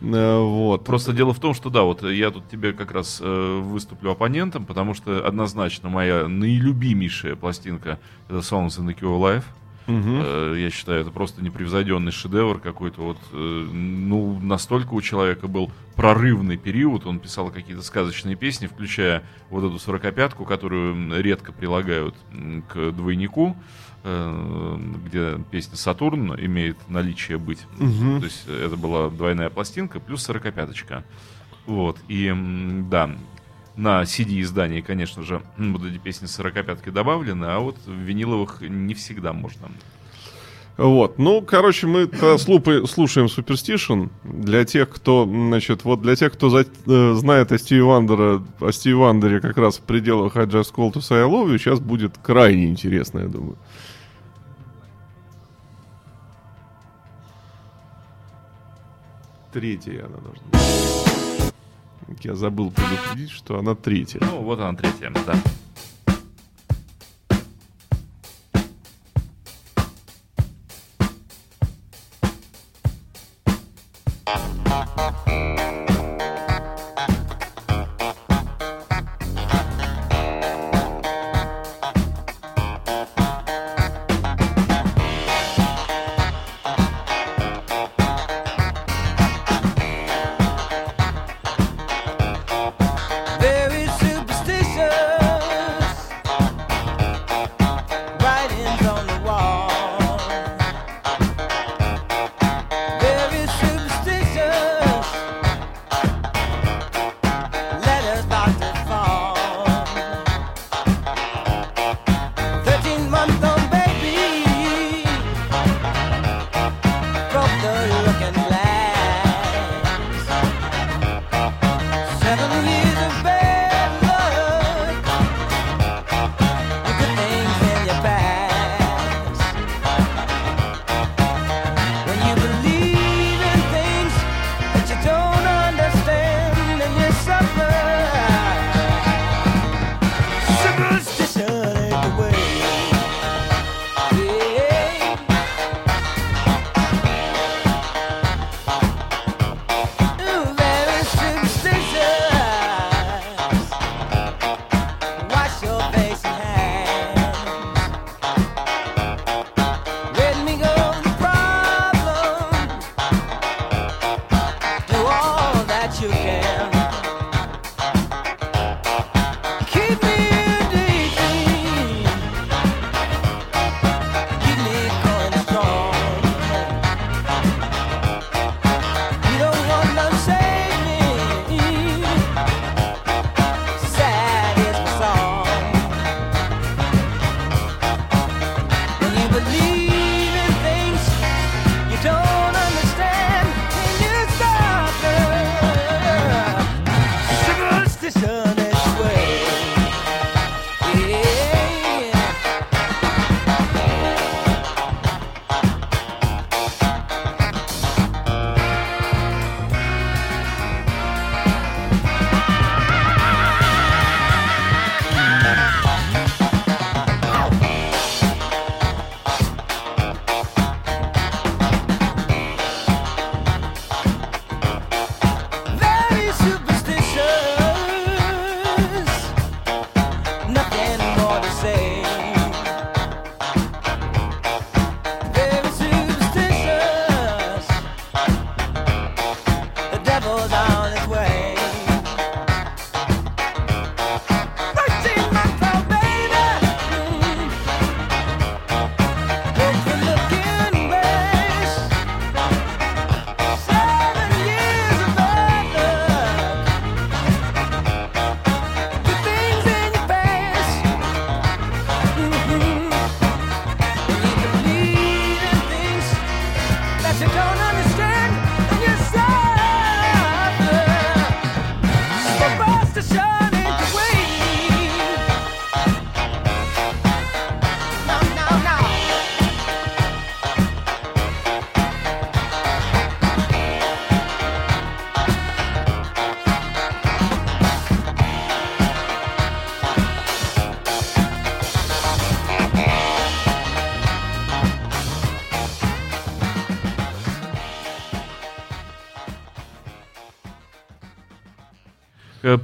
Э, 0.00 0.38
вот. 0.38 0.84
Просто 0.84 1.12
дело 1.12 1.32
в 1.34 1.40
том, 1.40 1.54
что 1.54 1.70
да, 1.70 1.82
вот 1.82 2.02
я 2.02 2.30
тут 2.30 2.48
тебе 2.48 2.72
как 2.72 2.92
раз 2.92 3.20
э, 3.20 3.60
выступлю 3.62 4.12
оппонентом, 4.12 4.64
потому 4.64 4.94
что 4.94 5.26
однозначно 5.26 5.88
моя 5.88 6.28
наилюбимейшая 6.28 7.36
пластинка 7.36 7.98
это 8.28 8.38
Songs 8.38 8.78
in 8.78 8.86
the 8.86 8.98
Cure 8.98 9.18
Life. 9.18 9.44
Угу. 9.88 10.54
Я 10.54 10.70
считаю, 10.70 11.00
это 11.00 11.10
просто 11.10 11.42
непревзойденный 11.42 12.12
шедевр 12.12 12.60
какой-то. 12.60 13.00
Вот, 13.00 13.18
э, 13.32 13.36
ну, 13.72 14.38
настолько 14.38 14.92
у 14.92 15.00
человека 15.00 15.48
был 15.48 15.72
прорывный 15.96 16.58
период. 16.58 17.06
Он 17.06 17.18
писал 17.18 17.50
какие-то 17.50 17.82
сказочные 17.82 18.36
песни, 18.36 18.66
включая 18.66 19.24
вот 19.48 19.64
эту 19.64 19.78
сорокопятку, 19.78 20.44
которую 20.44 21.20
редко 21.22 21.52
прилагают 21.52 22.14
к 22.68 22.92
двойнику, 22.92 23.56
э, 24.04 24.78
где 25.06 25.38
песня 25.50 25.76
Сатурн 25.78 26.34
имеет 26.38 26.76
наличие 26.90 27.38
быть. 27.38 27.66
Угу. 27.80 28.20
То 28.20 28.24
есть 28.24 28.46
это 28.46 28.76
была 28.76 29.08
двойная 29.08 29.48
пластинка 29.48 30.00
плюс 30.00 30.22
сорокопяточка. 30.22 31.02
Вот, 31.64 31.98
и 32.08 32.34
да, 32.90 33.10
на 33.78 34.02
CD-издании, 34.02 34.80
конечно 34.80 35.22
же, 35.22 35.40
вот 35.56 35.84
эти 35.84 35.98
песни 35.98 36.26
с 36.26 36.34
45 36.34 36.92
добавлены, 36.92 37.44
а 37.44 37.60
вот 37.60 37.76
в 37.86 37.92
виниловых 37.92 38.60
не 38.60 38.94
всегда 38.94 39.32
можно. 39.32 39.68
Вот, 40.76 41.18
ну, 41.18 41.42
короче, 41.42 41.86
мы 41.86 42.08
слушаем 42.38 43.26
Superstition. 43.26 44.10
Для 44.22 44.64
тех, 44.64 44.88
кто, 44.90 45.24
значит, 45.26 45.84
вот 45.84 46.02
для 46.02 46.14
тех, 46.14 46.32
кто 46.32 46.50
за, 46.50 46.66
э, 46.86 47.14
знает 47.14 47.50
о 47.50 47.58
Стиви 47.58 47.80
Вандера, 47.80 48.42
о 48.60 48.70
Стиви 48.70 48.94
Вандере 48.94 49.40
как 49.40 49.56
раз 49.58 49.78
в 49.78 49.82
пределах 49.82 50.36
I 50.36 50.44
Just 50.44 50.72
Call 50.72 50.92
to 50.92 50.98
Say 50.98 51.16
I 51.16 51.28
Love 51.28 51.52
You, 51.52 51.58
сейчас 51.58 51.80
будет 51.80 52.16
крайне 52.22 52.66
интересно, 52.66 53.20
я 53.20 53.26
думаю. 53.26 53.56
Третья 59.52 60.04
она 60.04 60.18
должна 60.18 60.42
быть. 60.52 60.97
Я 62.22 62.34
забыл 62.34 62.70
предупредить, 62.70 63.30
что 63.30 63.58
она 63.58 63.74
третья. 63.74 64.20
Ну, 64.22 64.42
вот 64.42 64.60
она 64.60 64.76
третья, 64.76 65.12
да. 65.26 65.34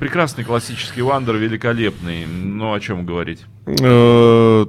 Прекрасный 0.05 0.45
классический 0.45 1.01
Вандер, 1.01 1.37
великолепный. 1.37 2.27
Ну, 2.27 2.75
о 2.75 2.79
чем 2.79 3.07
говорить? 3.07 3.47
Э, 3.65 4.67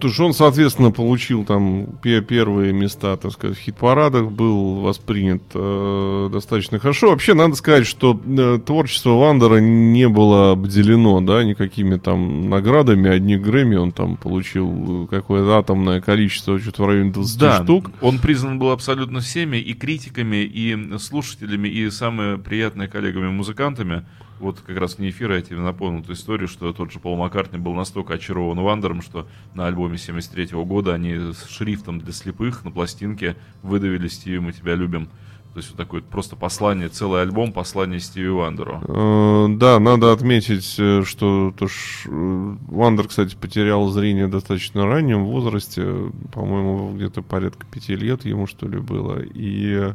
то 0.00 0.08
есть 0.08 0.18
он, 0.18 0.34
соответственно, 0.34 0.90
получил 0.90 1.44
там 1.44 2.00
первые 2.02 2.72
места, 2.72 3.16
так 3.16 3.30
сказать, 3.30 3.56
в 3.56 3.60
хит-парадах, 3.60 4.32
был 4.32 4.80
воспринят 4.80 5.44
э, 5.54 6.30
достаточно 6.32 6.80
хорошо. 6.80 7.10
Вообще, 7.10 7.34
надо 7.34 7.54
сказать, 7.54 7.86
что 7.86 8.20
э, 8.26 8.58
творчество 8.66 9.10
Вандера 9.10 9.58
не 9.58 10.08
было 10.08 10.50
обделено, 10.50 11.20
да, 11.20 11.44
никакими 11.44 11.96
там 11.96 12.50
наградами. 12.50 13.10
Одни 13.10 13.36
Грэмми 13.36 13.76
он 13.76 13.92
там 13.92 14.16
получил 14.16 15.06
какое-то 15.12 15.58
атомное 15.58 16.00
количество, 16.00 16.58
что-то 16.58 16.82
в 16.82 16.86
районе 16.88 17.12
20 17.12 17.38
да, 17.38 17.62
штук. 17.62 17.92
он 18.00 18.18
признан 18.18 18.58
был 18.58 18.72
абсолютно 18.72 19.20
всеми, 19.20 19.58
и 19.58 19.74
критиками, 19.74 20.38
и 20.38 20.98
слушателями, 20.98 21.68
и 21.68 21.88
самыми 21.88 22.42
приятными 22.42 22.88
коллегами-музыкантами 22.88 24.02
вот 24.40 24.60
как 24.60 24.76
раз 24.78 24.98
вне 24.98 25.10
эфира 25.10 25.36
я 25.36 25.42
тебе 25.42 25.58
напомнил 25.58 26.00
эту 26.00 26.12
историю, 26.12 26.48
что 26.48 26.72
тот 26.72 26.92
же 26.92 26.98
Пол 26.98 27.16
Маккартни 27.16 27.58
был 27.58 27.74
настолько 27.74 28.14
очарован 28.14 28.60
Вандером, 28.60 29.02
что 29.02 29.26
на 29.54 29.66
альбоме 29.66 29.98
73 29.98 30.52
-го 30.52 30.64
года 30.64 30.94
они 30.94 31.32
с 31.32 31.46
шрифтом 31.46 32.00
для 32.00 32.12
слепых 32.12 32.64
на 32.64 32.70
пластинке 32.70 33.36
выдавили 33.62 34.08
«Стиви, 34.08 34.38
мы 34.38 34.52
тебя 34.52 34.74
любим». 34.74 35.08
То 35.54 35.58
есть 35.58 35.70
вот 35.70 35.76
такое 35.76 36.02
просто 36.02 36.34
послание, 36.34 36.88
целый 36.88 37.22
альбом 37.22 37.52
послание 37.52 38.00
Стиви 38.00 38.28
Вандеру. 38.28 38.82
Э, 38.88 39.46
да, 39.56 39.78
надо 39.78 40.10
отметить, 40.10 40.74
э, 40.80 41.04
что 41.04 41.54
то 41.56 41.66
э, 41.66 42.56
Вандер, 42.66 43.06
кстати, 43.06 43.36
потерял 43.36 43.88
зрение 43.88 44.26
достаточно 44.26 44.84
раннем 44.84 45.24
возрасте, 45.24 46.10
по-моему, 46.32 46.96
где-то 46.96 47.22
порядка 47.22 47.66
пяти 47.70 47.94
лет 47.94 48.24
ему 48.24 48.48
что 48.48 48.66
ли 48.66 48.78
было, 48.78 49.20
и 49.22 49.94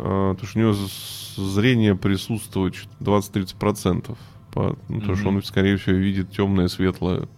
то 0.00 0.46
что 0.46 0.58
у 0.58 0.62
него 0.62 0.74
зрение 1.36 1.94
присутствует 1.94 2.74
20-30%. 3.00 4.16
По, 4.52 4.76
ну, 4.88 4.98
mm-hmm. 4.98 5.16
что 5.16 5.28
он, 5.28 5.42
скорее 5.44 5.76
всего, 5.76 5.96
видит 5.96 6.32
темное, 6.32 6.68
светлое. 6.68 7.28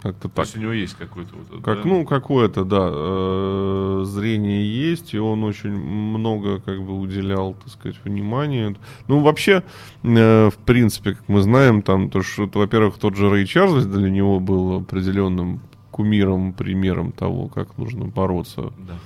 Как-то 0.00 0.28
так. 0.28 0.34
То 0.34 0.42
есть 0.42 0.56
у 0.56 0.60
него 0.60 0.72
есть 0.72 0.94
какое-то 0.94 1.34
вот 1.34 1.62
как, 1.62 1.82
да? 1.82 1.88
Ну, 1.88 2.04
какое-то, 2.04 2.64
да, 2.64 2.90
э, 2.92 4.02
зрение 4.04 4.90
есть, 4.90 5.14
и 5.14 5.18
он 5.18 5.44
очень 5.44 5.70
много 5.70 6.60
как 6.60 6.82
бы 6.82 6.98
уделял, 6.98 7.54
так 7.54 7.68
сказать, 7.68 7.98
внимания. 8.04 8.76
Ну, 9.08 9.20
вообще, 9.20 9.62
э, 10.02 10.50
в 10.50 10.56
принципе, 10.66 11.14
как 11.14 11.28
мы 11.28 11.40
знаем, 11.40 11.80
там, 11.80 12.10
то, 12.10 12.22
что, 12.22 12.50
во-первых, 12.52 12.98
тот 12.98 13.16
же 13.16 13.30
Рэй 13.30 13.46
Чарльз 13.46 13.86
для 13.86 14.10
него 14.10 14.40
был 14.40 14.76
определенным 14.80 15.60
кумиром, 15.90 16.52
примером 16.52 17.12
того, 17.12 17.48
как 17.48 17.78
нужно 17.78 18.04
бороться. 18.04 18.72
Да 18.86 18.98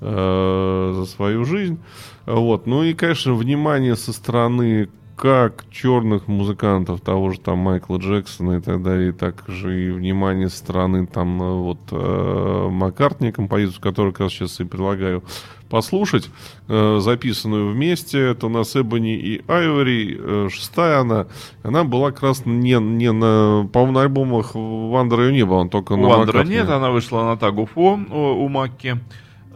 э, 0.00 0.92
за 0.96 1.06
свою 1.06 1.44
жизнь. 1.44 1.78
Вот. 2.26 2.66
Ну 2.66 2.82
и, 2.82 2.94
конечно, 2.94 3.34
внимание 3.34 3.96
со 3.96 4.12
стороны 4.12 4.88
как 5.20 5.66
черных 5.70 6.28
музыкантов, 6.28 7.02
того 7.02 7.30
же 7.30 7.40
там 7.40 7.58
Майкла 7.58 7.98
Джексона 7.98 8.56
и 8.56 8.60
так 8.60 8.82
далее, 8.82 9.12
так 9.12 9.44
же 9.48 9.88
и 9.88 9.90
внимание 9.90 10.48
со 10.48 10.56
стороны 10.56 11.06
там 11.06 11.42
э, 11.42 11.52
вот 11.56 11.78
э, 11.90 12.68
Маккартни, 12.70 13.30
композицию, 13.30 13.82
которую 13.82 14.12
как 14.12 14.20
раз 14.20 14.32
сейчас 14.32 14.60
и 14.60 14.64
предлагаю 14.64 15.22
послушать, 15.68 16.30
э, 16.68 16.98
записанную 17.00 17.70
вместе, 17.70 18.18
это 18.18 18.46
у 18.46 18.48
нас 18.48 18.74
Ebony 18.74 19.14
and 19.14 19.42
Ivory, 19.46 20.16
э, 20.18 20.48
шестая 20.50 21.00
она, 21.00 21.26
она 21.62 21.84
была 21.84 22.12
как 22.12 22.22
раз 22.22 22.46
не, 22.46 22.80
не 22.80 23.12
на, 23.12 23.68
по-моему, 23.70 23.92
на 23.92 24.02
альбомах 24.02 24.52
Вандера 24.54 25.26
ее 25.26 25.32
не 25.34 25.44
было, 25.44 25.56
он 25.56 25.68
только 25.68 25.92
у 25.92 25.96
на 25.98 26.08
Вандера 26.08 26.44
нет, 26.44 26.70
она 26.70 26.90
вышла 26.90 27.24
на 27.24 27.36
Tug 27.36 27.66
of 27.66 27.80
War 27.80 28.00
у, 28.10 28.44
у 28.44 28.48
Макки. 28.48 28.98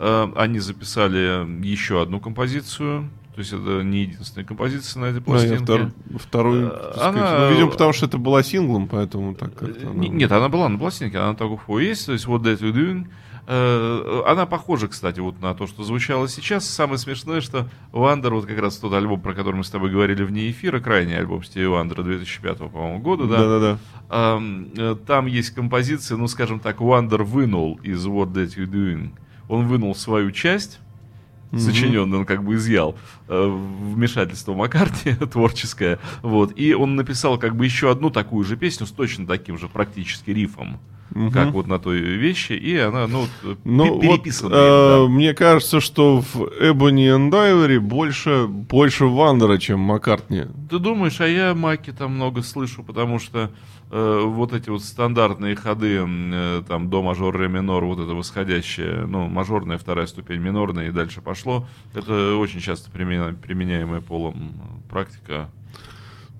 Э, 0.06 0.30
они 0.36 0.58
записали 0.58 1.64
еще 1.64 2.02
одну 2.02 2.20
композицию. 2.20 3.08
То 3.34 3.40
есть 3.40 3.54
это 3.54 3.82
не 3.82 4.02
единственная 4.02 4.46
композиция 4.46 5.00
на 5.00 5.06
этой 5.06 5.22
пластинке. 5.22 5.64
Да, 5.64 5.64
втор, 5.64 5.92
вторую, 6.20 6.72
э, 6.72 6.92
она... 7.00 7.38
ну, 7.38 7.50
видимо, 7.52 7.70
потому 7.70 7.94
что 7.94 8.04
это 8.04 8.18
была 8.18 8.42
синглом, 8.42 8.86
поэтому 8.86 9.34
так 9.34 9.54
как-то... 9.54 9.88
Она... 9.88 10.06
Нет, 10.06 10.30
она 10.30 10.50
была 10.50 10.68
на 10.68 10.78
пластинке, 10.78 11.18
на 11.18 11.34
Tug 11.34 11.50
of 11.50 11.62
War 11.62 11.80
есть. 11.80 12.04
То 12.04 12.12
есть 12.12 12.26
What's 12.26 12.42
That 12.42 12.60
You're 12.60 12.72
Doing. 12.72 13.06
Э, 13.46 14.22
она 14.26 14.44
похожа, 14.44 14.88
кстати, 14.88 15.20
вот 15.20 15.40
на 15.40 15.54
то, 15.54 15.66
что 15.66 15.82
звучало 15.84 16.28
сейчас. 16.28 16.68
Самое 16.68 16.98
смешное, 16.98 17.40
что 17.40 17.66
Вандер, 17.90 18.34
вот 18.34 18.44
как 18.44 18.58
раз 18.58 18.76
тот 18.76 18.92
альбом, 18.92 19.22
про 19.22 19.32
который 19.32 19.56
мы 19.56 19.64
с 19.64 19.70
тобой 19.70 19.90
говорили 19.90 20.22
вне 20.22 20.50
эфира, 20.50 20.80
крайний 20.80 21.16
альбом 21.16 21.42
Стиви 21.42 21.66
Вандера 21.66 22.02
2005, 22.02 22.58
по-моему, 22.58 22.98
года, 22.98 23.24
да? 23.24 23.38
Да-да-да. 23.38 24.96
Там 25.06 25.26
есть 25.26 25.54
композиция, 25.54 26.18
ну, 26.18 26.28
скажем 26.28 26.60
так, 26.60 26.82
Вандер 26.82 27.22
вынул 27.22 27.80
из 27.82 28.06
What's 28.06 28.34
That 28.34 28.54
You're 28.58 28.66
Doing 28.66 29.12
он 29.48 29.66
вынул 29.66 29.94
свою 29.94 30.30
часть, 30.30 30.80
mm-hmm. 31.52 31.58
сочиненную, 31.58 32.20
он 32.20 32.26
как 32.26 32.44
бы 32.44 32.54
изъял 32.54 32.96
э, 33.28 33.46
вмешательство 33.46 34.54
Маккарти 34.54 35.14
творческое, 35.32 35.98
вот, 36.22 36.52
и 36.56 36.74
он 36.74 36.96
написал 36.96 37.38
как 37.38 37.56
бы 37.56 37.64
еще 37.64 37.90
одну 37.90 38.10
такую 38.10 38.44
же 38.44 38.56
песню 38.56 38.86
с 38.86 38.90
точно 38.90 39.26
таким 39.26 39.58
же 39.58 39.68
практически 39.68 40.30
рифом. 40.30 40.80
Угу. 41.14 41.30
как 41.30 41.52
вот 41.52 41.66
на 41.68 41.78
той 41.78 42.00
вещи, 42.00 42.54
и 42.54 42.76
она, 42.76 43.06
ну, 43.06 43.26
ну 43.62 44.00
переписана. 44.00 44.48
Вот, 44.48 44.56
э, 44.56 45.04
да. 45.04 45.08
Мне 45.08 45.32
кажется, 45.34 45.80
что 45.80 46.20
в 46.20 46.36
Ebony 46.60 47.06
and 47.14 47.30
Ivory 47.30 47.78
больше, 47.78 48.46
больше 48.48 49.04
Вандера, 49.04 49.58
чем 49.58 49.78
Маккартни. 49.80 50.46
Ты 50.68 50.78
думаешь, 50.78 51.20
а 51.20 51.28
я 51.28 51.54
Маки 51.54 51.92
там 51.92 52.16
много 52.16 52.42
слышу, 52.42 52.82
потому 52.82 53.20
что 53.20 53.50
э, 53.83 53.83
вот 53.94 54.52
эти 54.52 54.70
вот 54.70 54.82
стандартные 54.82 55.54
ходы, 55.54 56.04
э, 56.04 56.62
там, 56.66 56.90
до 56.90 57.02
мажор, 57.02 57.36
ре 57.36 57.48
минор, 57.48 57.84
вот 57.84 58.00
это 58.00 58.12
восходящее, 58.14 59.06
ну, 59.06 59.28
мажорная, 59.28 59.78
вторая 59.78 60.06
ступень, 60.06 60.40
минорная, 60.40 60.88
и 60.88 60.90
дальше 60.90 61.20
пошло, 61.20 61.68
это 61.94 62.36
очень 62.36 62.60
часто 62.60 62.90
применяемая 62.90 64.00
полом 64.00 64.52
практика. 64.90 65.48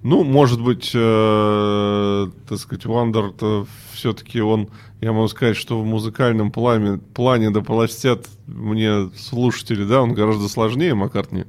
Ну, 0.03 0.23
может 0.23 0.61
быть, 0.61 0.91
э, 0.95 2.31
так 2.47 2.59
сказать, 2.59 2.85
Вандер-то 2.85 3.67
все-таки 3.93 4.43
он, 4.43 4.69
я 5.01 5.13
могу 5.13 5.29
сказать, 5.29 5.57
что 5.57 5.81
в 5.81 5.87
музыкальном 5.87 6.51
плане, 6.51 6.99
плане 6.99 7.51
дополостят 7.51 8.27
мне 8.47 9.11
слушатели, 9.17 9.83
да, 9.85 10.03
он 10.03 10.13
гораздо 10.13 10.49
сложнее 10.49 10.95
Маккартни. 10.95 11.45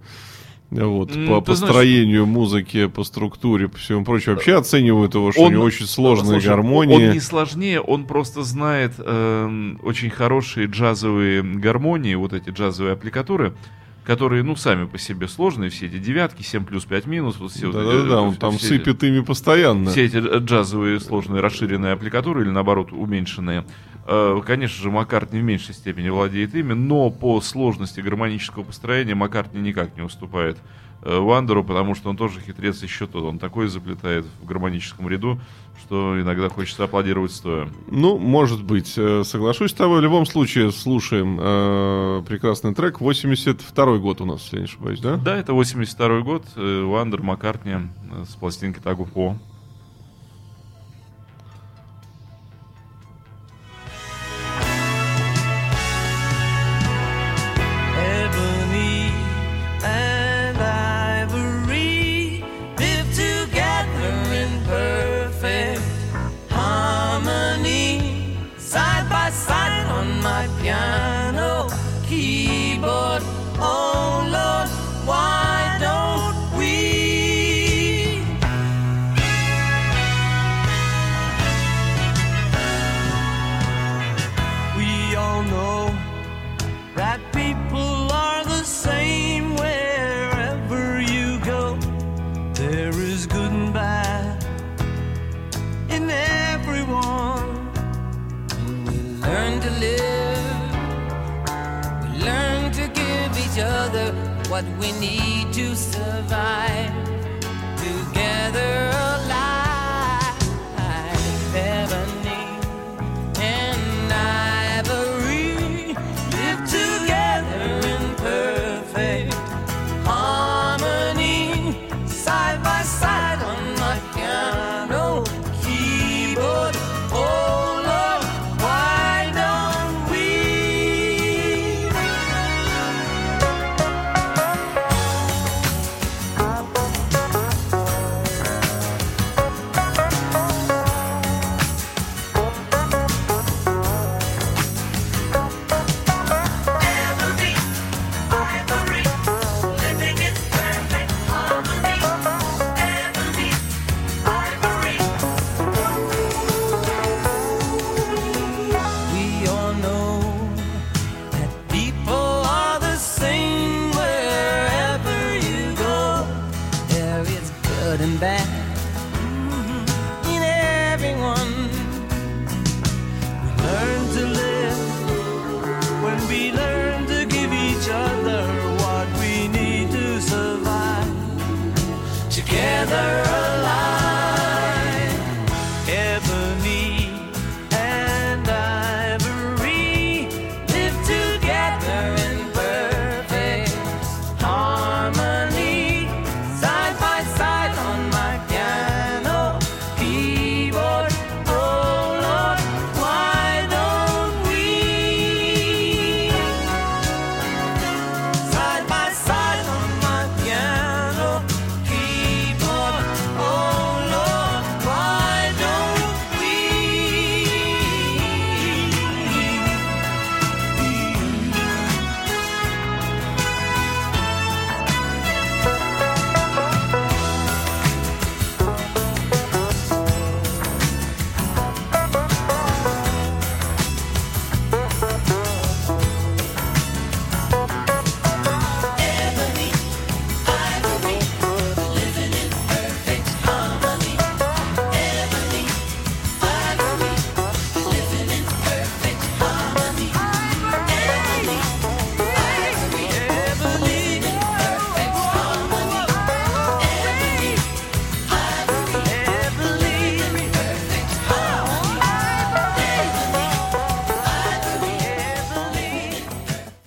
Вот, 0.71 1.12
mm, 1.12 1.28
по 1.28 1.41
построению 1.41 2.23
знаешь, 2.23 2.36
музыки, 2.36 2.88
по 2.88 3.04
структуре, 3.04 3.67
по 3.67 3.78
всему 3.78 4.04
прочему. 4.04 4.36
Вообще 4.36 4.58
оценивают 4.58 5.13
его, 5.13 5.32
что 5.32 5.41
он, 5.41 5.47
у 5.47 5.51
него 5.51 5.63
очень 5.63 5.86
сложная 5.86 6.39
слушай, 6.39 6.47
гармония. 6.47 7.08
Он 7.10 7.13
не 7.13 7.19
сложнее, 7.19 7.82
он 7.82 8.06
просто 8.06 8.43
знает 8.43 8.93
э, 8.97 9.75
очень 9.84 10.10
хорошие 10.10 10.67
джазовые 10.67 11.43
гармонии, 11.43 12.15
вот 12.15 12.34
эти 12.34 12.49
джазовые 12.49 12.93
аппликатуры 12.93 13.54
которые, 14.06 14.43
ну, 14.43 14.56
сами 14.56 14.86
по 14.86 14.97
себе 14.97 15.28
сложные, 15.28 15.69
все 15.69 15.88
эти 15.88 15.97
девятки, 15.97 16.43
7 16.43 16.63
плюс 16.63 16.86
5 16.86 17.08
минус, 17.08 17.38
вот 17.39 17.51
все 17.51 17.71
Да-да-да, 17.71 17.97
вот, 17.97 18.08
да, 18.08 18.21
он 18.21 18.36
там 18.36 18.60
сыпет 18.60 19.04
ими 19.04 19.21
постоянно. 19.21 19.89
Все 19.89 20.06
эти 20.06 20.17
джазовые 20.17 20.99
сложные 20.99 21.41
расширенные 21.41 21.93
аппликатуры 21.93 22.43
или, 22.43 22.49
наоборот, 22.49 22.91
уменьшенные. 22.91 23.65
Э, 24.05 24.41
конечно 24.45 24.81
же, 24.81 24.91
Маккартни 24.91 25.39
в 25.39 25.43
меньшей 25.43 25.73
степени 25.73 26.09
владеет 26.09 26.55
ими, 26.55 26.73
но 26.73 27.09
по 27.09 27.41
сложности 27.41 27.99
гармонического 27.99 28.63
построения 28.63 29.15
Маккартни 29.15 29.61
никак 29.61 29.95
не 29.95 30.03
уступает 30.03 30.57
Э, 31.05 31.19
Вандеру, 31.19 31.63
потому 31.63 31.93
что 31.93 32.09
он 32.09 32.17
тоже 32.17 32.39
хитрец 32.41 32.81
еще 32.81 33.05
тот. 33.05 33.23
Он 33.23 33.37
такой 33.37 33.67
заплетает 33.67 34.25
в 34.41 34.45
гармоническом 34.45 35.07
ряду, 35.07 35.39
что 35.79 36.19
иногда 36.19 36.49
хочется 36.49 36.85
аплодировать 36.85 37.31
стоя. 37.31 37.69
Ну, 37.87 38.17
может 38.17 38.63
быть. 38.63 38.93
Э, 38.97 39.23
соглашусь 39.23 39.69
с 39.69 39.75
тобой. 39.75 39.99
В 39.99 40.03
любом 40.03 40.25
случае, 40.25 40.71
слушаем 40.71 41.37
э, 41.39 42.23
прекрасный 42.27 42.73
трек. 42.73 43.01
82 43.01 43.97
год 43.97 44.21
у 44.21 44.25
нас, 44.25 44.41
если 44.45 44.57
не 44.57 44.63
ошибаюсь, 44.63 44.99
да? 44.99 45.17
Да, 45.17 45.37
это 45.37 45.53
82 45.53 46.21
год. 46.21 46.43
Вандер 46.55 47.21
Маккартни 47.21 47.75
с 48.27 48.33
пластинки 48.35 48.79
Тагу 48.79 49.05
По. 49.05 49.37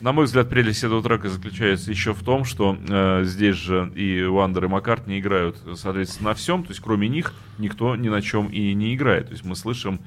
На 0.09 0.13
мой 0.13 0.25
взгляд, 0.25 0.49
прелесть 0.49 0.83
этого 0.85 1.03
трека 1.03 1.29
заключается 1.29 1.91
еще 1.91 2.15
в 2.15 2.23
том, 2.25 2.47
что 2.47 2.79
э, 2.89 3.25
здесь 3.25 3.57
же 3.57 3.93
и 3.95 4.23
Уандер, 4.23 4.65
и 4.65 4.67
Маккарт 4.67 5.07
не 5.07 5.21
играют, 5.21 5.59
соответственно, 5.75 6.31
на 6.31 6.35
всем, 6.35 6.63
то 6.63 6.71
есть 6.71 6.81
кроме 6.81 7.09
них 7.09 7.35
никто 7.59 7.95
ни 7.95 8.09
на 8.09 8.23
чем 8.23 8.47
и 8.47 8.73
не 8.73 8.95
играет. 8.95 9.27
То 9.27 9.33
есть 9.33 9.45
мы 9.45 9.55
слышим 9.55 10.01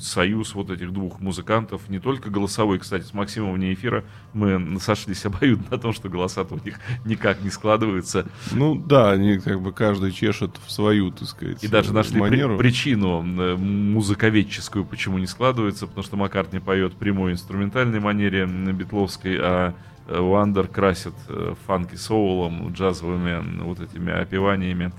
союз 0.00 0.54
вот 0.54 0.70
этих 0.70 0.92
двух 0.92 1.20
музыкантов, 1.20 1.88
не 1.88 1.98
только 1.98 2.30
голосовой, 2.30 2.78
кстати, 2.78 3.04
с 3.04 3.12
Максимом 3.12 3.52
вне 3.54 3.74
эфира 3.74 4.04
мы 4.32 4.78
сошлись 4.80 5.24
обоюдно 5.26 5.64
на 5.70 5.78
том, 5.78 5.92
что 5.92 6.08
голоса-то 6.08 6.54
у 6.54 6.60
них 6.64 6.78
никак 7.04 7.42
не 7.42 7.50
складываются. 7.50 8.26
Ну 8.52 8.74
да, 8.74 9.10
они 9.12 9.38
как 9.38 9.60
бы 9.60 9.72
каждый 9.72 10.12
чешет 10.12 10.52
в 10.64 10.70
свою, 10.70 11.10
так 11.10 11.28
сказать, 11.28 11.62
И 11.62 11.68
даже 11.68 11.92
нашли 11.92 12.18
манеру. 12.20 12.56
при- 12.56 12.66
причину 12.68 13.22
э, 13.40 13.56
музыковедческую, 13.56 14.84
почему 14.84 15.18
не 15.18 15.26
складывается, 15.26 15.86
потому 15.86 16.04
что 16.04 16.16
Маккарт 16.16 16.52
не 16.52 16.60
поет 16.60 16.94
прямой 16.94 17.32
инструментальной 17.32 18.00
манере 18.00 18.46
битловской, 18.46 19.36
а 19.40 19.74
э, 20.08 20.18
Уандер 20.18 20.66
красит 20.68 21.14
э, 21.28 21.54
фанки 21.66 21.96
соулом, 21.96 22.72
джазовыми 22.72 23.62
вот 23.62 23.80
этими 23.80 24.12
опеваниями, 24.12 24.92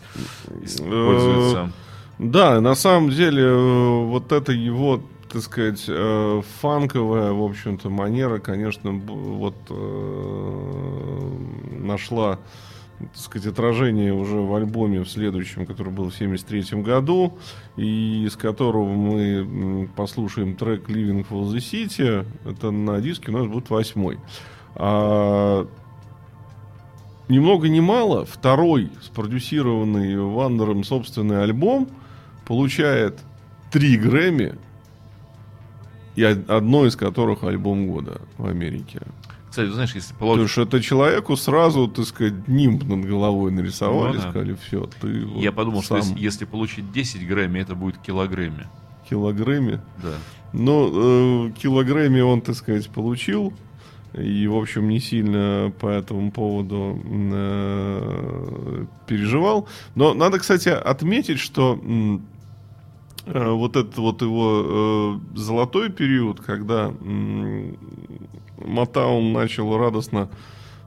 используется. 0.61 1.71
Да, 2.19 2.59
на 2.61 2.73
самом 2.73 3.11
деле, 3.11 3.43
э, 3.43 4.05
вот 4.05 4.31
это 4.31 4.51
его, 4.51 5.01
так 5.31 5.43
сказать, 5.43 5.85
э, 5.87 6.41
фанковая, 6.61 7.31
в 7.31 7.43
общем-то, 7.43 7.91
манера, 7.91 8.39
конечно, 8.39 8.91
вот 8.91 9.55
э, 9.69 11.31
нашла, 11.79 12.39
так 12.97 13.17
сказать, 13.17 13.53
отражение 13.53 14.15
уже 14.15 14.37
в 14.37 14.55
альбоме 14.55 15.01
в 15.01 15.09
следующем, 15.09 15.67
который 15.67 15.93
был 15.93 16.09
в 16.09 16.15
73 16.15 16.81
году, 16.81 17.37
и 17.75 18.23
из 18.25 18.35
которого 18.35 18.87
мы 18.87 19.87
послушаем 19.95 20.55
трек 20.55 20.89
Living 20.89 21.23
for 21.29 21.43
the 21.43 21.57
City. 21.57 22.25
Это 22.49 22.71
на 22.71 22.99
диске 22.99 23.29
у 23.29 23.37
нас 23.37 23.45
будет 23.45 23.69
восьмой. 23.69 24.17
А, 24.73 25.67
ни 27.29 27.37
много 27.37 27.69
ни 27.69 27.79
мало, 27.79 28.25
второй 28.25 28.89
спродюсированный 29.03 30.19
Вандером 30.19 30.83
собственный 30.83 31.43
альбом 31.43 31.87
получает 32.47 33.19
три 33.71 33.97
Грэмми, 33.97 34.55
и 36.15 36.23
од- 36.25 36.49
одно 36.49 36.85
из 36.85 36.95
которых 36.95 37.43
альбом 37.43 37.87
года 37.87 38.21
в 38.37 38.45
Америке. 38.47 39.01
Кстати, 39.49 39.69
знаешь, 39.69 39.93
если 39.95 40.13
Потому 40.13 40.31
положить... 40.35 40.51
что 40.51 40.61
это 40.63 40.81
человеку 40.81 41.35
сразу, 41.35 41.87
так 41.87 42.05
сказать, 42.05 42.47
нимб 42.47 42.83
над 42.83 43.05
головой 43.05 43.51
нарисовали, 43.51 44.17
Ну 44.17 44.21
да. 44.23 44.29
сказали, 44.29 44.55
все, 44.67 44.89
ты 45.01 45.25
вот 45.25 45.41
Я 45.41 45.51
подумал, 45.51 45.81
что 45.83 46.01
сам 46.01 46.11
если, 46.15 46.23
если 46.23 46.45
получить 46.45 46.91
10 46.91 47.27
Грэмми, 47.27 47.59
это 47.59 47.75
будет 47.75 47.97
килограмме. 47.97 48.67
килограмме. 49.09 49.81
Да. 50.01 50.13
Но 50.53 50.89
э, 51.47 51.51
килограмме 51.59 52.23
он, 52.23 52.41
так 52.41 52.55
сказать, 52.55 52.89
получил. 52.89 53.53
И, 54.13 54.47
в 54.47 54.55
общем, 54.55 54.87
не 54.89 54.99
сильно 54.99 55.71
по 55.79 55.87
этому 55.87 56.31
поводу 56.31 56.99
э, 57.05 58.85
переживал. 59.07 59.67
Но 59.95 60.13
надо, 60.13 60.39
кстати, 60.39 60.69
отметить, 60.69 61.39
что 61.39 61.73
м, 61.83 62.25
вот 63.33 63.75
этот 63.75 63.97
вот 63.97 64.21
его 64.21 65.19
э, 65.35 65.37
золотой 65.37 65.89
период, 65.89 66.39
когда 66.39 66.85
м, 66.87 67.77
Мотаун 68.57 69.33
начал 69.33 69.77
радостно 69.77 70.29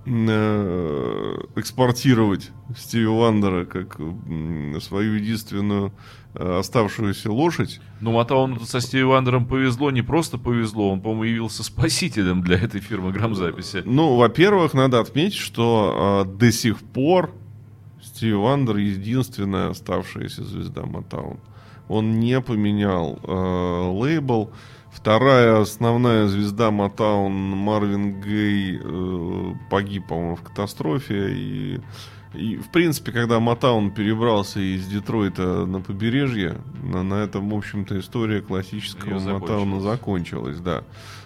э, 0.07 1.39
экспортировать 1.57 2.51
Стиви 2.77 3.07
Вандера 3.07 3.65
как 3.65 3.99
свою 4.81 5.15
единственную 5.15 5.93
э, 6.35 6.59
оставшуюся 6.59 7.31
лошадь, 7.31 7.81
Ну, 8.01 8.13
Motown 8.13 8.54
у 8.54 8.61
со 8.61 8.81
Стиви 8.81 9.03
Вандером 9.05 9.47
повезло, 9.47 9.91
не 9.91 10.03
просто 10.03 10.39
повезло, 10.39 10.91
он, 10.91 11.01
по-моему, 11.01 11.25
явился 11.25 11.63
спасителем 11.63 12.43
для 12.43 12.57
этой 12.59 12.81
фирмы 12.81 13.13
грамзаписи. 13.13 13.83
Ну, 13.85 14.17
во-первых, 14.17 14.75
надо 14.75 15.01
отметить, 15.01 15.39
что 15.39 16.25
э, 16.27 16.39
до 16.39 16.51
сих 16.53 16.79
пор 16.79 17.31
Стиви 18.03 18.33
Вандер 18.33 18.77
единственная 18.79 19.71
оставшаяся 19.71 20.45
звезда 20.45 20.87
Motown. 20.87 21.39
Он 21.91 22.21
не 22.21 22.41
поменял 22.41 23.19
э, 23.23 23.91
лейбл. 23.91 24.51
Вторая 24.93 25.61
основная 25.61 26.29
звезда 26.29 26.71
Motown 26.71 27.33
Марвин 27.33 28.21
Гей 28.21 28.79
э, 28.81 29.55
погиб, 29.71 30.07
по-моему, 30.09 30.37
в 30.37 30.43
катастрофе. 30.43 31.33
И 31.33 31.81
И, 32.35 32.57
в 32.59 32.71
принципе, 32.71 33.11
когда 33.11 33.41
Матаун 33.41 33.91
перебрался 33.91 34.61
из 34.61 34.87
Детройта 34.87 35.67
на 35.67 35.81
побережье, 35.81 36.59
на, 36.83 37.03
на 37.03 37.15
этом, 37.15 37.51
в 37.51 37.57
общем-то, 37.57 37.99
история 37.99 38.41
классического 38.41 39.19
Матауна 39.19 39.81
закончилась, 39.81 40.61
да. 40.61 40.85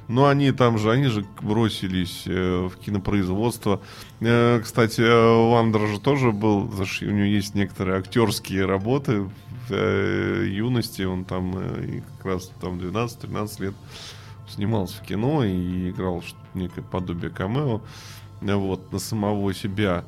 Но 0.09 0.27
они 0.27 0.53
там 0.53 0.79
же, 0.79 0.91
они 0.91 1.07
же 1.07 1.25
бросились 1.43 2.25
э, 2.27 2.69
в 2.69 2.77
кинопроизводство. 2.77 3.81
Э, 4.21 4.61
кстати, 4.63 5.03
Вандер 5.51 5.87
же 5.89 6.01
тоже 6.01 6.33
был, 6.33 6.71
у 6.71 7.11
него 7.11 7.27
есть 7.27 7.55
некоторые 7.55 7.99
актерские 7.99 8.65
работы 8.65 9.29
э, 9.71 10.47
юности, 10.49 11.03
он 11.03 11.25
там 11.25 11.55
э, 11.57 12.03
как 12.17 12.27
раз 12.27 12.53
там 12.61 12.79
12-13 12.79 13.63
лет 13.63 13.75
снимался 14.49 14.97
в 14.97 15.07
кино 15.07 15.45
и 15.45 15.91
играл 15.91 16.23
некое 16.55 16.83
подобие 16.83 17.31
камео 17.31 17.81
вот, 18.41 18.93
на 18.93 18.99
самого 18.99 19.55
себя. 19.55 20.05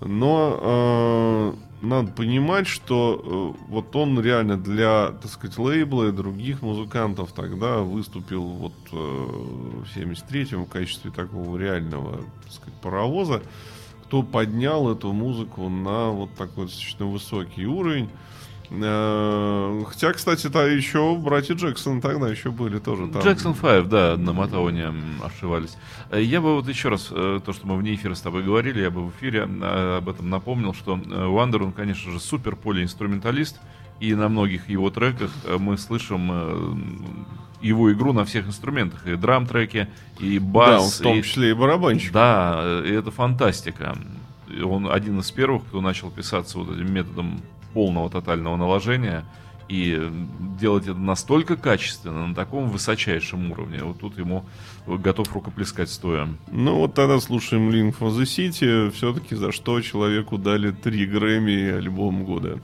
Но 0.00 0.58
э, 0.60 1.52
надо 1.82 2.12
понимать, 2.12 2.66
что 2.66 3.54
э, 3.58 3.62
вот 3.68 3.94
он 3.96 4.20
реально 4.20 4.56
для, 4.56 5.12
так 5.20 5.30
сказать, 5.30 5.58
лейбла 5.58 6.08
и 6.08 6.12
других 6.12 6.62
музыкантов 6.62 7.32
тогда 7.32 7.78
выступил 7.78 8.42
вот 8.42 8.72
э, 8.92 8.96
в 8.96 9.84
73-м 9.94 10.64
в 10.64 10.68
качестве 10.68 11.10
такого 11.10 11.56
реального, 11.58 12.18
так 12.42 12.52
сказать, 12.52 12.74
паровоза, 12.80 13.42
кто 14.04 14.22
поднял 14.22 14.90
эту 14.90 15.12
музыку 15.12 15.68
на 15.68 16.10
вот 16.10 16.34
такой 16.34 16.64
достаточно 16.64 17.06
высокий 17.06 17.66
уровень. 17.66 18.08
Э, 18.70 19.82
хотя, 19.88 20.12
кстати, 20.12 20.46
да, 20.46 20.64
еще 20.64 21.16
братья 21.16 21.54
Джексон 21.54 22.00
тогда 22.00 22.28
еще 22.28 22.50
были 22.50 22.78
тоже 22.78 23.08
там. 23.08 23.22
Джексон 23.22 23.54
5, 23.54 23.88
да, 23.88 24.16
на 24.16 24.32
Матауне 24.32 24.92
ошивались. 25.24 25.76
Э, 26.10 26.22
я 26.22 26.40
бы 26.40 26.54
вот 26.54 26.68
еще 26.68 26.88
раз, 26.88 27.08
э, 27.10 27.40
то, 27.44 27.52
что 27.52 27.66
мы 27.66 27.76
вне 27.76 27.94
эфира 27.94 28.14
с 28.14 28.20
тобой 28.20 28.44
говорили, 28.44 28.80
я 28.80 28.90
бы 28.90 29.06
в 29.06 29.10
эфире 29.10 29.42
об 29.42 30.08
этом 30.08 30.30
напомнил, 30.30 30.72
что 30.72 30.94
Вандер, 30.96 31.64
он, 31.64 31.72
конечно 31.72 32.12
же, 32.12 32.20
супер 32.20 32.54
полиинструменталист, 32.54 33.60
и 33.98 34.14
на 34.14 34.28
многих 34.28 34.68
его 34.68 34.90
треках 34.90 35.30
мы 35.58 35.76
слышим 35.76 37.26
его 37.60 37.92
игру 37.92 38.12
на 38.12 38.24
всех 38.24 38.46
инструментах, 38.46 39.06
и 39.06 39.16
драм-треки, 39.16 39.88
и 40.18 40.38
бас. 40.38 40.98
Да, 40.98 41.00
в 41.00 41.02
том 41.02 41.18
и... 41.18 41.22
числе 41.22 41.50
и 41.50 41.52
барабанщик. 41.52 42.12
Да, 42.12 42.82
и 42.86 42.90
это 42.90 43.10
фантастика. 43.10 43.98
Он 44.64 44.90
один 44.90 45.20
из 45.20 45.30
первых, 45.30 45.64
кто 45.64 45.80
начал 45.80 46.10
писаться 46.10 46.58
вот 46.58 46.74
этим 46.74 46.92
методом 46.92 47.42
полного 47.72 48.10
тотального 48.10 48.56
наложения 48.56 49.24
и 49.70 50.10
делать 50.58 50.84
это 50.84 50.94
настолько 50.94 51.56
качественно, 51.56 52.26
на 52.26 52.34
таком 52.34 52.68
высочайшем 52.68 53.52
уровне. 53.52 53.84
Вот 53.84 54.00
тут 54.00 54.18
ему 54.18 54.44
готов 54.86 55.32
рукоплескать 55.32 55.90
стоя. 55.90 56.28
Ну 56.50 56.76
вот 56.76 56.94
тогда 56.94 57.20
слушаем 57.20 57.70
Link 57.70 57.96
for 57.98 58.10
the 58.10 58.24
City, 58.24 58.90
все-таки 58.90 59.36
за 59.36 59.52
что 59.52 59.80
человеку 59.80 60.38
дали 60.38 60.72
три 60.72 61.06
Грэмми 61.06 61.70
альбом 61.70 62.24
года. 62.24 62.60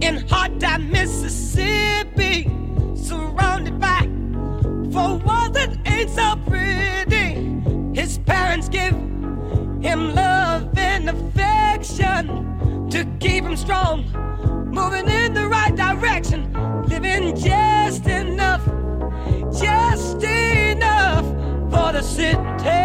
in 0.00 0.28
hot 0.28 0.58
Mississippi, 2.04 2.50
surrounded 2.94 3.80
by 3.80 4.00
for 4.92 5.16
walls 5.18 5.52
that 5.52 5.76
ain't 5.86 6.10
so 6.10 6.36
pretty. 6.46 7.60
His 7.98 8.18
parents 8.18 8.68
give 8.68 8.92
him 9.82 10.14
love 10.14 10.76
and 10.76 11.08
affection 11.08 12.88
to 12.90 13.04
keep 13.20 13.44
him 13.44 13.56
strong, 13.56 14.04
moving 14.70 15.08
in 15.08 15.34
the 15.34 15.46
right 15.48 15.74
direction, 15.74 16.52
living 16.88 17.36
just 17.36 18.06
enough, 18.06 18.64
just 19.58 20.22
enough 20.22 21.24
for 21.70 21.92
the 21.92 22.02
city. 22.02 22.83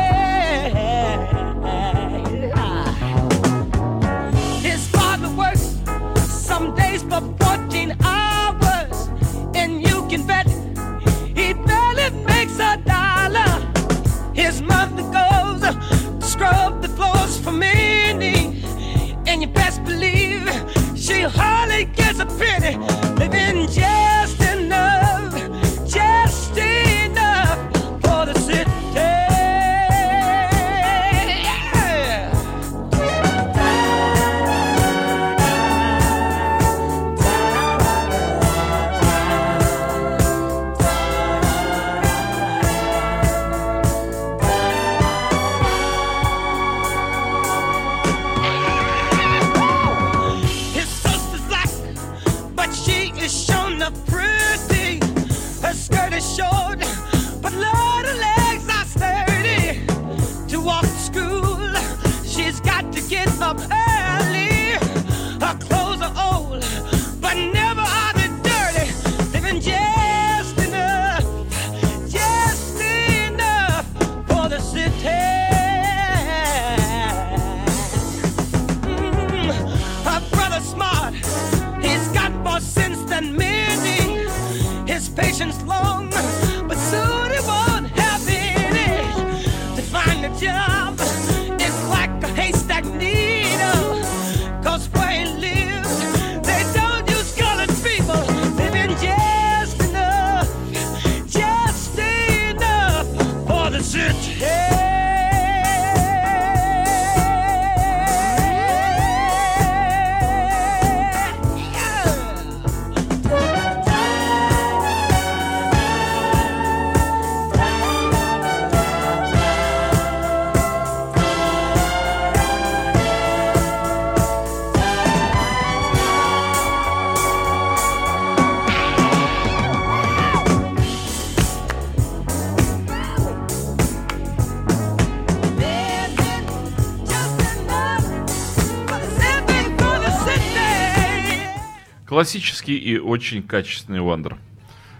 Классический 142.29 142.77
и 142.77 142.99
очень 142.99 143.41
качественный 143.41 144.01
Вандер. 144.01 144.37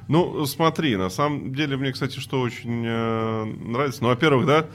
Ну, 0.08 0.48
смотри, 0.48 0.96
на 0.96 1.12
самом 1.12 1.54
деле, 1.54 1.78
мне, 1.78 1.92
кстати, 1.92 2.20
что 2.20 2.42
очень 2.42 2.84
э, 2.84 3.44
нравится. 3.46 4.02
Ну, 4.02 4.10
во-первых, 4.10 4.48
да, 4.48 4.65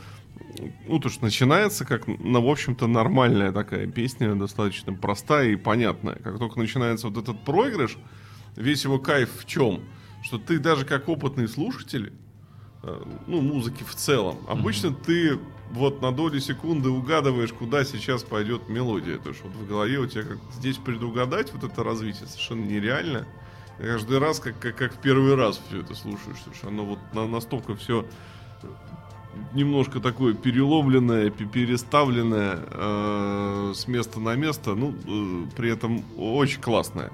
ну, 0.86 1.00
то, 1.00 1.08
что 1.08 1.24
начинается 1.24 1.84
как, 1.84 2.06
ну, 2.06 2.40
в 2.40 2.48
общем-то, 2.48 2.86
нормальная 2.86 3.50
такая 3.50 3.88
песня, 3.88 4.36
достаточно 4.36 4.92
простая 4.92 5.48
и 5.48 5.56
понятная. 5.56 6.14
Как 6.14 6.38
только 6.38 6.60
начинается 6.60 7.08
вот 7.08 7.20
этот 7.20 7.44
проигрыш, 7.44 7.98
весь 8.54 8.84
его 8.84 9.00
кайф 9.00 9.30
в 9.36 9.46
чем? 9.46 9.80
Что 10.22 10.38
ты 10.38 10.60
даже 10.60 10.84
как 10.84 11.08
опытный 11.08 11.48
слушатель 11.48 12.12
э, 12.84 13.02
ну, 13.26 13.40
музыки 13.40 13.82
в 13.82 13.96
целом. 13.96 14.38
Обычно 14.48 14.88
mm-hmm. 14.88 15.04
ты 15.04 15.38
вот 15.74 16.00
на 16.00 16.12
доли 16.12 16.38
секунды 16.38 16.88
угадываешь, 16.88 17.52
куда 17.52 17.84
сейчас 17.84 18.22
пойдет 18.22 18.68
мелодия. 18.68 19.18
То 19.18 19.30
есть 19.30 19.42
вот 19.42 19.52
в 19.52 19.66
голове 19.66 19.98
у 19.98 20.06
тебя 20.06 20.22
как 20.22 20.38
здесь 20.52 20.76
предугадать 20.76 21.52
вот 21.52 21.64
это 21.64 21.82
развитие 21.82 22.26
совершенно 22.26 22.64
нереально. 22.64 23.26
Я 23.78 23.86
каждый 23.86 24.18
раз, 24.18 24.38
как, 24.38 24.58
как, 24.58 24.76
как 24.76 24.94
в 24.94 24.98
первый 24.98 25.34
раз 25.34 25.60
все 25.68 25.80
это 25.80 25.94
слушаешь, 25.94 26.36
что 26.54 26.68
оно 26.68 26.84
вот 26.84 26.98
на, 27.12 27.26
настолько 27.26 27.74
все 27.74 28.06
немножко 29.52 29.98
такое 29.98 30.34
переломленное, 30.34 31.30
переставленное 31.30 32.60
э, 32.70 33.72
с 33.74 33.88
места 33.88 34.20
на 34.20 34.36
место, 34.36 34.76
ну, 34.76 34.94
э, 35.06 35.46
при 35.56 35.72
этом 35.72 36.04
очень 36.16 36.60
классное. 36.60 37.10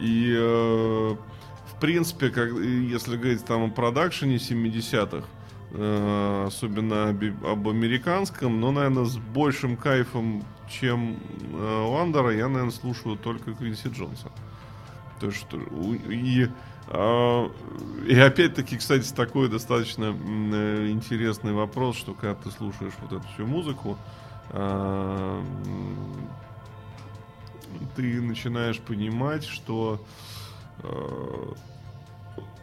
И, 0.00 0.34
э, 0.36 1.16
в 1.72 1.80
принципе, 1.80 2.30
как, 2.30 2.50
если 2.50 3.16
говорить 3.16 3.44
там 3.44 3.62
о 3.62 3.70
продакшене 3.70 4.36
70-х, 4.36 5.18
э, 5.18 5.35
особенно 6.46 7.10
об, 7.10 7.68
американском, 7.68 8.60
но, 8.60 8.72
наверное, 8.72 9.04
с 9.04 9.16
большим 9.16 9.76
кайфом, 9.76 10.42
чем 10.68 11.18
э, 11.52 11.86
Вандера, 11.88 12.30
я, 12.30 12.48
наверное, 12.48 12.72
слушаю 12.72 13.16
только 13.16 13.52
Квинси 13.52 13.88
Джонса. 13.88 14.30
То, 15.20 15.30
что, 15.30 15.58
и 16.08 16.48
а, 16.88 17.50
и 18.06 18.18
опять-таки, 18.18 18.76
кстати, 18.76 19.12
такой 19.12 19.48
достаточно 19.48 20.14
э, 20.14 20.88
интересный 20.90 21.52
вопрос, 21.52 21.96
что 21.96 22.14
когда 22.14 22.34
ты 22.34 22.50
слушаешь 22.50 22.92
вот 23.00 23.12
эту 23.12 23.26
всю 23.34 23.46
музыку, 23.46 23.98
а, 24.50 25.42
ты 27.96 28.20
начинаешь 28.20 28.78
понимать, 28.78 29.44
что 29.44 30.00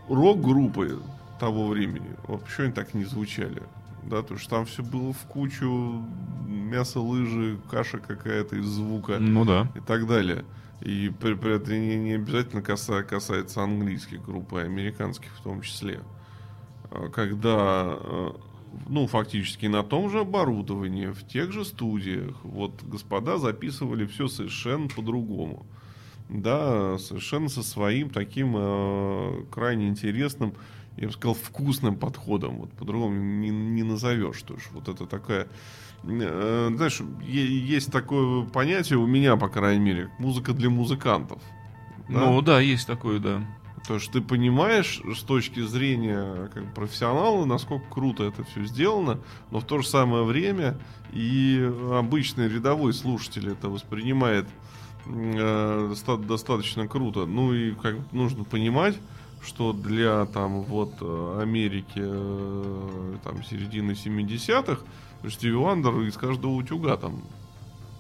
рок-группы 0.08 1.00
того 1.40 1.68
времени 1.68 2.16
вообще 2.28 2.64
они 2.64 2.74
так 2.74 2.94
не 2.94 3.06
звучали. 3.06 3.64
Да, 4.04 4.22
потому 4.22 4.40
что 4.40 4.50
там 4.50 4.66
все 4.66 4.84
было 4.84 5.14
в 5.14 5.26
кучу 5.28 6.04
мясо, 6.46 7.00
лыжи, 7.00 7.58
каша 7.70 8.00
какая-то 8.00 8.58
из 8.58 8.66
звука. 8.66 9.18
Ну 9.20 9.46
да. 9.46 9.68
И 9.76 9.80
так 9.80 10.08
далее. 10.08 10.44
И 10.82 11.10
при, 11.22 11.36
при 11.36 11.56
этом 11.56 11.74
не, 11.74 11.96
не 11.96 12.14
обязательно 12.14 12.62
каса, 12.62 13.04
касается 13.04 13.62
английских 13.62 14.24
групп, 14.24 14.54
а 14.56 14.60
американских 14.60 15.30
в 15.38 15.42
том 15.42 15.62
числе. 15.62 16.02
А 16.92 17.08
когда, 17.08 17.98
э, 17.98 18.32
ну, 18.90 19.08
фактически 19.08 19.68
на 19.68 19.84
том 19.84 20.10
же 20.10 20.20
оборудовании, 20.20 21.08
в 21.08 21.26
тех 21.26 21.54
же 21.54 21.64
студиях, 21.64 22.36
вот 22.44 22.84
господа 22.84 23.38
записывали 23.38 24.06
все 24.06 24.28
совершенно 24.28 24.90
по-другому. 24.90 25.66
Да, 26.28 26.98
совершенно 27.00 27.48
со 27.48 27.64
своим 27.64 28.10
таким 28.10 28.54
э, 28.58 29.46
крайне 29.52 29.88
интересным, 29.88 30.54
я 30.98 31.08
бы 31.08 31.14
сказал, 31.14 31.34
вкусным 31.36 31.96
подходом. 31.96 32.58
Вот 32.58 32.72
по-другому 32.74 33.16
не, 33.16 33.50
не 33.50 33.84
назовешь. 33.84 34.42
То 34.44 34.54
есть 34.54 34.72
вот 34.72 34.88
это 34.88 35.06
такая 35.06 35.48
Э, 36.06 36.70
знаешь, 36.76 37.02
есть 37.22 37.92
такое 37.92 38.46
понятие 38.46 39.00
у 39.00 39.08
меня, 39.08 39.38
по 39.38 39.48
крайней 39.48 39.84
мере, 39.84 40.10
музыка 40.20 40.54
для 40.54 40.70
музыкантов. 40.70 41.42
Да? 42.10 42.20
Ну 42.20 42.42
да, 42.42 42.60
есть 42.60 42.88
такое, 42.88 43.20
да. 43.20 43.42
То 43.88 43.96
есть 43.96 44.12
ты 44.12 44.22
понимаешь 44.22 45.02
с 45.14 45.24
точки 45.24 45.62
зрения 45.62 46.50
как 46.54 46.74
профессионала, 46.74 47.44
насколько 47.46 47.86
круто 47.90 48.24
это 48.24 48.44
все 48.46 48.64
сделано, 48.64 49.20
но 49.52 49.60
в 49.60 49.66
то 49.66 49.80
же 49.80 49.88
самое 49.88 50.24
время 50.24 50.78
и 51.12 51.70
обычный 51.92 52.48
рядовой 52.48 52.94
слушатель 52.94 53.50
это 53.50 53.70
воспринимает 53.70 54.48
э, 55.06 55.94
достаточно 56.28 56.88
круто. 56.88 57.26
Ну 57.26 57.54
и 57.54 57.74
как 57.74 57.96
нужно 58.14 58.46
понимать, 58.46 58.96
что 59.44 59.74
для 59.74 60.26
там 60.26 60.62
вот 60.62 60.94
Америки 61.02 61.98
э, 61.98 63.16
там 63.24 63.44
середины 63.44 63.92
70-х 63.92 64.82
Стиви 65.30 65.56
Вандер 65.56 66.00
из 66.02 66.18
каждого 66.18 66.52
утюга 66.52 66.98
там 66.98 67.22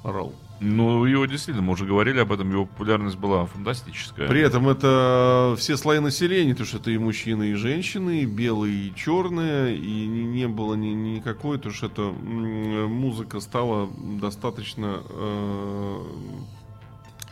орал. 0.04 0.34
Ну, 0.60 1.04
его 1.06 1.26
действительно, 1.26 1.66
мы 1.66 1.74
уже 1.74 1.86
говорили 1.86 2.20
об 2.20 2.32
этом, 2.32 2.50
его 2.50 2.66
популярность 2.66 3.18
была 3.18 3.46
фантастическая. 3.46 4.28
При 4.30 4.40
этом 4.40 4.70
это 4.70 5.56
все 5.58 5.76
слои 5.76 6.00
населения, 6.00 6.56
то 6.56 6.64
что 6.64 6.78
это 6.78 6.92
и 6.92 6.98
мужчины, 6.98 7.52
и 7.52 7.54
женщины, 7.56 8.22
и 8.22 8.26
белые, 8.26 8.88
и 8.88 8.96
черные, 8.96 9.76
и 9.76 10.06
не, 10.06 10.24
не 10.24 10.48
было 10.48 10.76
ни, 10.76 10.88
никакой, 10.88 11.58
то 11.58 11.72
что 11.72 11.88
это 11.88 12.02
музыка 12.04 13.42
стала 13.42 13.90
достаточно 14.22 15.02
э, 15.10 16.02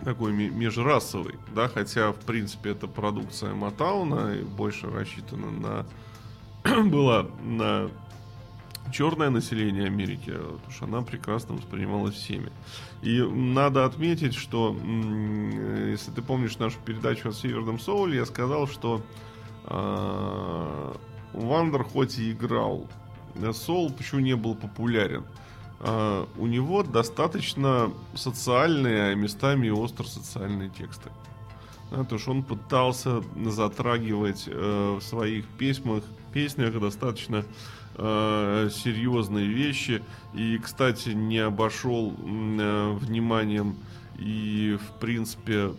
такой 0.04 0.32
межрасовой, 0.34 1.36
да, 1.54 1.68
хотя, 1.68 2.12
в 2.12 2.18
принципе, 2.18 2.72
это 2.72 2.88
продукция 2.88 3.54
Матауна, 3.54 4.36
и 4.36 4.44
больше 4.44 4.90
рассчитана 4.90 5.52
на 5.52 5.86
была 6.90 7.28
на 7.44 7.90
черное 8.92 9.30
население 9.30 9.86
Америки, 9.86 10.32
потому 10.32 10.72
что 10.72 10.86
она 10.86 11.02
прекрасно 11.02 11.56
воспринималась 11.56 12.16
всеми. 12.16 12.52
И 13.02 13.22
надо 13.22 13.86
отметить, 13.86 14.36
что, 14.36 14.76
если 14.76 16.12
ты 16.12 16.22
помнишь 16.22 16.58
нашу 16.60 16.78
передачу 16.86 17.30
о 17.30 17.34
Северном 17.34 17.80
Соуле, 17.80 18.18
я 18.18 18.26
сказал, 18.26 18.68
что 18.68 19.02
Вандер 21.34 21.84
хоть 21.84 22.20
и 22.20 22.32
играл 22.32 22.88
Соул, 23.54 23.92
почему 23.92 24.22
не 24.22 24.36
был 24.36 24.56
популярен? 24.56 25.24
Э, 25.84 26.26
у 26.38 26.48
него 26.48 26.84
достаточно 26.84 27.92
социальные, 28.14 29.12
а 29.12 29.16
местами 29.16 29.68
и 29.68 29.72
остро 29.72 30.04
социальные 30.04 30.70
тексты. 30.70 31.10
Да, 31.90 32.04
то, 32.04 32.18
что 32.18 32.32
он 32.32 32.44
пытался 32.44 33.24
затрагивать 33.46 34.44
э, 34.48 34.98
в 35.00 35.04
своих 35.04 35.46
письмах, 35.48 36.04
песнях 36.32 36.80
достаточно 36.80 37.44
э, 37.96 38.70
серьезные 38.72 39.48
вещи. 39.48 40.04
И, 40.34 40.58
кстати, 40.60 41.10
не 41.10 41.40
обошел 41.40 42.14
э, 42.14 42.92
вниманием 42.94 43.76
и, 44.20 44.78
в 44.80 45.00
принципе, 45.00 45.74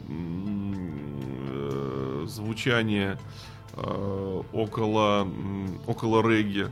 э, 1.48 2.26
звучание 2.26 3.18
э, 3.74 4.42
около, 4.52 5.28
около 5.86 6.28
регги. 6.28 6.66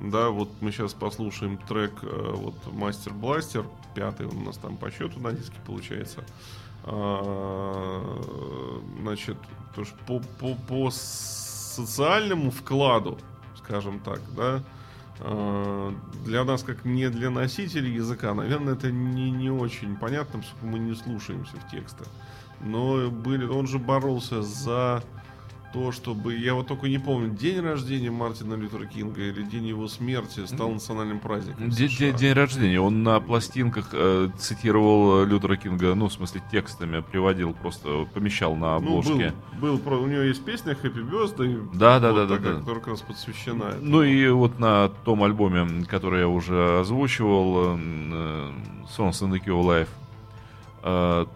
Да, 0.00 0.30
вот 0.30 0.48
мы 0.60 0.70
сейчас 0.70 0.94
послушаем 0.94 1.58
трек 1.58 1.92
э, 2.02 2.32
вот 2.34 2.54
Мастер 2.72 3.12
Бластер, 3.12 3.64
пятый 3.94 4.26
он 4.26 4.36
у 4.36 4.44
нас 4.44 4.56
там 4.56 4.76
по 4.76 4.90
счету 4.90 5.18
на 5.18 5.32
диске 5.32 5.56
получается. 5.66 6.24
А, 6.84 8.22
значит, 9.00 9.36
по, 10.06 10.20
по, 10.38 10.54
по 10.54 10.90
социальному 10.90 12.50
вкладу, 12.52 13.18
скажем 13.56 13.98
так, 13.98 14.20
да, 14.36 14.62
а, 15.20 15.92
для 16.24 16.44
нас, 16.44 16.62
как 16.62 16.84
не 16.84 17.10
для 17.10 17.30
носителей 17.30 17.92
языка, 17.92 18.34
наверное, 18.34 18.74
это 18.74 18.92
не, 18.92 19.32
не 19.32 19.50
очень 19.50 19.96
понятно, 19.96 20.40
поскольку 20.40 20.66
мы 20.66 20.78
не 20.78 20.94
слушаемся 20.94 21.56
в 21.56 21.70
текстах. 21.70 22.06
Но 22.60 23.10
были, 23.10 23.46
он 23.46 23.66
же 23.66 23.78
боролся 23.78 24.42
за 24.42 25.02
то, 25.72 25.92
чтобы... 25.92 26.36
Я 26.36 26.54
вот 26.54 26.66
только 26.66 26.88
не 26.88 26.98
помню, 26.98 27.30
день 27.30 27.60
рождения 27.60 28.10
Мартина 28.10 28.54
Лютера 28.54 28.86
Кинга 28.86 29.22
или 29.22 29.42
день 29.42 29.66
его 29.66 29.88
смерти 29.88 30.46
стал 30.46 30.70
национальным 30.70 31.20
праздником 31.20 31.70
День, 31.70 31.88
день, 31.88 32.16
день 32.16 32.32
рождения. 32.32 32.80
Он 32.80 33.02
на 33.02 33.20
пластинках 33.20 33.90
э, 33.92 34.30
цитировал 34.38 35.24
Лютера 35.24 35.56
Кинга, 35.56 35.94
ну, 35.94 36.08
в 36.08 36.12
смысле, 36.12 36.42
текстами 36.50 37.00
приводил, 37.00 37.52
просто 37.54 38.06
помещал 38.14 38.56
на 38.56 38.76
обложке. 38.76 39.34
Ну, 39.52 39.60
был, 39.60 39.78
был, 39.78 40.02
у 40.02 40.06
него 40.06 40.22
есть 40.22 40.44
песня 40.44 40.72
Happy 40.72 41.08
Birthday. 41.08 41.68
Да, 41.74 42.00
да, 42.00 42.12
вот 42.12 42.28
да, 42.28 42.36
такая, 42.36 42.54
да, 42.54 42.60
Которая 42.60 42.80
как 42.80 42.88
раз 42.88 43.00
посвящена 43.02 43.74
Ну 43.80 44.02
и 44.02 44.28
вот 44.28 44.58
на 44.58 44.88
том 45.04 45.22
альбоме, 45.22 45.84
который 45.84 46.20
я 46.20 46.28
уже 46.28 46.80
озвучивал, 46.80 47.76
э, 47.76 48.52
Songs 48.96 49.20
in 49.22 49.30
the 49.30 49.44
Life, 49.44 49.88
Э, 49.88 49.97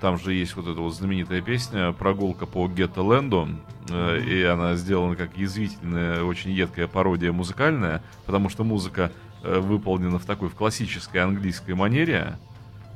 там 0.00 0.18
же 0.18 0.34
есть 0.34 0.56
вот 0.56 0.66
эта 0.66 0.80
вот 0.80 0.94
знаменитая 0.94 1.40
песня 1.40 1.92
«Прогулка 1.92 2.46
по 2.46 2.68
Гетто-ленду», 2.68 3.48
э, 3.88 4.20
и 4.20 4.42
она 4.42 4.76
сделана 4.76 5.16
как 5.16 5.36
язвительная, 5.36 6.22
очень 6.22 6.50
едкая 6.52 6.86
пародия 6.86 7.32
музыкальная, 7.32 8.02
потому 8.24 8.48
что 8.48 8.64
музыка 8.64 9.12
э, 9.42 9.58
выполнена 9.58 10.18
в 10.18 10.24
такой 10.24 10.48
в 10.48 10.54
классической 10.54 11.18
английской 11.18 11.74
манере, 11.74 12.38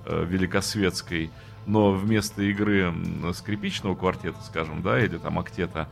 великосветской, 0.08 1.30
но 1.66 1.90
вместо 1.90 2.40
игры 2.42 2.94
скрипичного 3.34 3.96
квартета, 3.96 4.38
скажем, 4.46 4.82
да, 4.82 5.04
или 5.04 5.18
там 5.18 5.40
актета, 5.40 5.88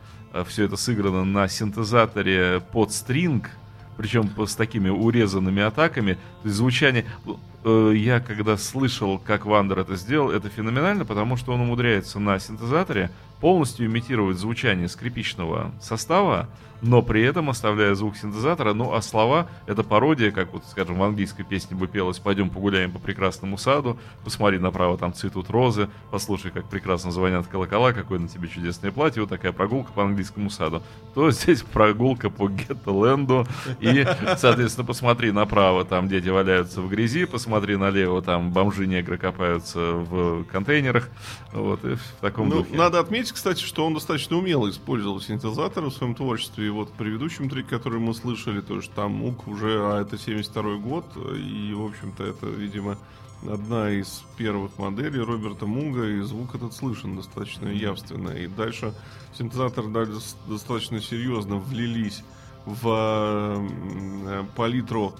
все 0.47 0.63
это 0.63 0.77
сыграно 0.77 1.25
на 1.25 1.49
синтезаторе 1.49 2.61
под 2.71 2.93
стринг, 2.93 3.49
причем 3.97 4.29
с 4.45 4.55
такими 4.55 4.89
урезанными 4.89 5.61
атаками. 5.61 6.13
То 6.13 6.45
есть 6.45 6.55
звучание... 6.57 7.05
Э, 7.63 7.93
я 7.95 8.19
когда 8.19 8.57
слышал, 8.57 9.17
как 9.19 9.45
Вандер 9.45 9.79
это 9.79 9.95
сделал, 9.95 10.31
это 10.31 10.49
феноменально, 10.49 11.05
потому 11.05 11.37
что 11.37 11.53
он 11.53 11.61
умудряется 11.61 12.19
на 12.19 12.39
синтезаторе 12.39 13.09
полностью 13.41 13.87
имитировать 13.87 14.37
звучание 14.37 14.87
скрипичного 14.87 15.71
состава, 15.81 16.47
но 16.81 17.01
при 17.01 17.23
этом 17.23 17.49
оставляя 17.49 17.95
звук 17.95 18.17
синтезатора, 18.17 18.73
ну 18.73 18.93
а 18.93 19.01
слова— 19.01 19.47
это 19.67 19.83
пародия, 19.83 20.31
как 20.31 20.53
вот, 20.53 20.63
скажем, 20.65 20.97
в 20.97 21.03
английской 21.03 21.43
песне 21.43 21.75
бы 21.75 21.87
пелось 21.87 22.19
«Пойдем 22.19 22.49
погуляем 22.49 22.91
по 22.91 22.99
прекрасному 22.99 23.57
саду», 23.57 23.97
посмотри 24.23 24.59
направо, 24.59 24.97
там 24.97 25.13
цветут 25.13 25.49
розы, 25.49 25.89
послушай, 26.11 26.51
как 26.51 26.69
прекрасно 26.69 27.11
звонят 27.11 27.47
колокола, 27.47 27.93
какое 27.93 28.19
на 28.19 28.27
тебе 28.27 28.47
чудесное 28.47 28.91
платье, 28.91 29.21
вот 29.21 29.29
такая 29.29 29.51
прогулка 29.51 29.91
по 29.91 30.03
английскому 30.03 30.49
саду. 30.49 30.81
То 31.13 31.31
здесь 31.31 31.61
прогулка 31.61 32.29
по 32.29 32.47
Геттеленду, 32.49 33.47
и, 33.79 34.05
соответственно, 34.37 34.85
посмотри 34.85 35.31
направо, 35.31 35.85
там 35.85 36.07
дети 36.07 36.29
валяются 36.29 36.81
в 36.81 36.89
грязи, 36.89 37.25
посмотри 37.25 37.75
налево, 37.77 38.21
там 38.21 38.51
бомжи-негры 38.51 39.17
копаются 39.17 39.79
в 39.79 40.43
контейнерах, 40.45 41.09
вот, 41.51 41.83
и 41.85 41.95
в 41.95 42.01
таком 42.21 42.49
ну, 42.49 42.57
духе. 42.57 42.75
Надо 42.75 42.99
отметить, 42.99 43.31
кстати, 43.31 43.63
что 43.63 43.85
он 43.85 43.93
достаточно 43.93 44.37
умело 44.37 44.69
использовал 44.69 45.21
синтезаторы 45.21 45.87
в 45.87 45.93
своем 45.93 46.15
творчестве, 46.15 46.64
и 46.65 46.69
вот 46.69 46.89
в 46.89 46.93
предыдущем 46.93 47.49
треке, 47.49 47.69
который 47.69 47.99
мы 47.99 48.13
слышали, 48.13 48.61
то 48.61 48.75
есть 48.75 48.91
там 48.93 49.13
МУК 49.13 49.47
уже, 49.47 49.79
а 49.81 50.01
это 50.01 50.17
72 50.17 50.75
год, 50.77 51.05
и, 51.35 51.73
в 51.73 51.85
общем-то, 51.85 52.23
это, 52.23 52.47
видимо, 52.47 52.97
одна 53.47 53.91
из 53.91 54.23
первых 54.37 54.77
моделей 54.77 55.19
Роберта 55.19 55.65
Мунга, 55.65 56.05
и 56.07 56.21
звук 56.21 56.55
этот 56.55 56.73
слышен 56.73 57.15
достаточно 57.15 57.67
явственно. 57.67 58.29
И 58.31 58.47
дальше 58.47 58.93
синтезаторы 59.37 60.07
достаточно 60.47 61.01
серьезно 61.01 61.57
влились 61.57 62.23
в 62.65 62.87
э, 62.87 64.43
палитру 64.55 65.13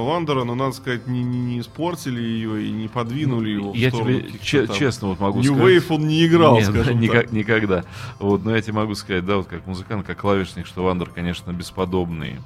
Вандера, 0.00 0.44
но, 0.44 0.54
надо 0.54 0.72
сказать, 0.72 1.06
не, 1.06 1.22
не, 1.22 1.38
не 1.38 1.60
испортили 1.60 2.20
ее 2.20 2.66
и 2.66 2.70
не 2.70 2.88
подвинули 2.88 3.50
его 3.50 3.72
Я 3.74 3.90
тебе 3.90 4.30
че- 4.40 4.66
честно 4.68 5.08
вот 5.08 5.20
могу 5.20 5.40
New 5.40 5.54
сказать... 5.54 5.82
Wave 5.82 5.94
он 5.94 6.06
не 6.06 6.26
играл, 6.26 6.56
Нет, 6.56 6.68
скажем 6.68 7.00
да, 7.00 7.12
так. 7.12 7.32
никогда. 7.32 7.84
Вот, 8.18 8.44
но 8.44 8.54
я 8.54 8.62
тебе 8.62 8.74
могу 8.74 8.94
сказать, 8.94 9.24
да, 9.24 9.36
вот 9.36 9.46
как 9.46 9.66
музыкант, 9.66 10.06
как 10.06 10.18
клавишник, 10.20 10.66
что 10.66 10.84
Вандер, 10.84 11.10
конечно, 11.10 11.52
бесподобный 11.52 12.38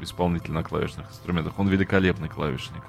исполнитель 0.00 0.52
на 0.52 0.62
клавишных 0.62 1.10
инструментах. 1.10 1.58
Он 1.58 1.68
великолепный 1.68 2.28
клавишник. 2.28 2.82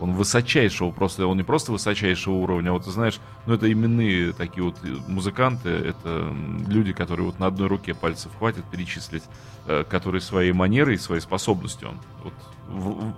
Он 0.00 0.14
высочайшего, 0.14 0.90
просто 0.90 1.26
он 1.28 1.36
не 1.36 1.44
просто 1.44 1.70
высочайшего 1.70 2.34
уровня, 2.34 2.70
а 2.70 2.72
вот 2.72 2.86
ты 2.86 2.90
знаешь, 2.90 3.20
ну 3.46 3.54
это 3.54 3.70
именные 3.70 4.32
такие 4.32 4.64
вот 4.64 4.76
музыканты, 5.06 5.68
это 5.68 6.34
люди, 6.66 6.92
которые 6.92 7.26
вот 7.26 7.38
на 7.38 7.46
одной 7.46 7.68
руке 7.68 7.94
пальцев 7.94 8.32
хватит 8.36 8.64
перечислить, 8.64 9.22
э, 9.66 9.84
которые 9.88 10.20
своей 10.20 10.50
манерой, 10.52 10.98
своей 10.98 11.20
способностью, 11.20 11.90
он, 11.90 12.00
вот, 12.24 12.32
в, 12.72 13.10
в, 13.10 13.14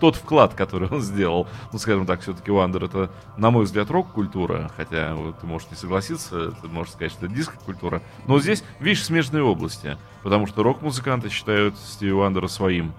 тот 0.00 0.16
вклад, 0.16 0.54
который 0.54 0.88
он 0.88 1.00
сделал, 1.00 1.48
ну, 1.72 1.78
скажем 1.78 2.06
так, 2.06 2.20
все-таки 2.20 2.50
Вандер 2.50 2.84
это, 2.84 3.10
на 3.36 3.50
мой 3.50 3.64
взгляд, 3.64 3.90
рок-культура, 3.90 4.70
хотя 4.76 5.14
вот, 5.14 5.38
ты 5.40 5.46
можешь 5.46 5.70
не 5.70 5.76
согласиться, 5.76 6.52
ты 6.52 6.68
можешь 6.68 6.92
сказать, 6.92 7.12
что 7.12 7.26
это 7.26 7.34
диско-культура, 7.34 8.02
но 8.26 8.38
здесь, 8.38 8.62
видишь, 8.80 9.04
смежные 9.04 9.42
области, 9.42 9.96
потому 10.22 10.46
что 10.46 10.62
рок-музыканты 10.62 11.28
считают 11.30 11.76
Стиви 11.78 12.12
Вандера 12.12 12.46
своим, 12.48 12.92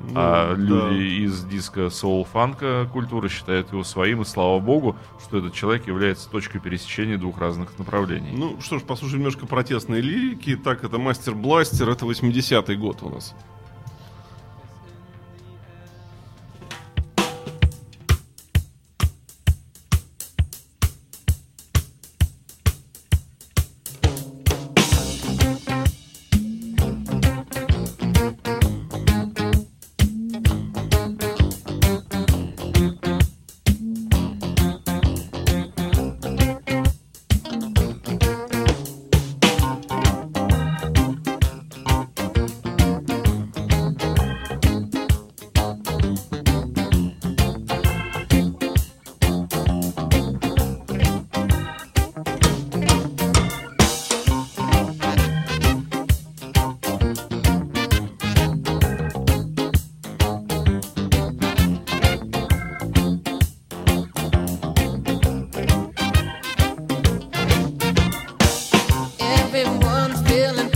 Ну, 0.00 0.12
а 0.14 0.54
да. 0.54 0.60
люди 0.60 1.24
из 1.24 1.44
диска 1.44 1.90
соул-фанка 1.90 2.88
культуры 2.92 3.28
считают 3.28 3.72
его 3.72 3.82
своим, 3.84 4.22
и 4.22 4.24
слава 4.24 4.58
богу, 4.60 4.96
что 5.24 5.38
этот 5.38 5.54
человек 5.54 5.86
является 5.88 6.30
точкой 6.30 6.60
пересечения 6.60 7.18
двух 7.18 7.38
разных 7.38 7.76
направлений. 7.78 8.32
Ну 8.36 8.60
что 8.60 8.78
ж, 8.78 8.82
послушаем 8.82 9.20
немножко 9.20 9.46
протестной 9.46 10.00
лирики. 10.00 10.56
Так, 10.56 10.84
это 10.84 10.98
Мастер 10.98 11.34
Бластер, 11.34 11.88
это 11.90 12.06
80-й 12.06 12.76
год 12.76 13.02
у 13.02 13.10
нас. 13.10 13.34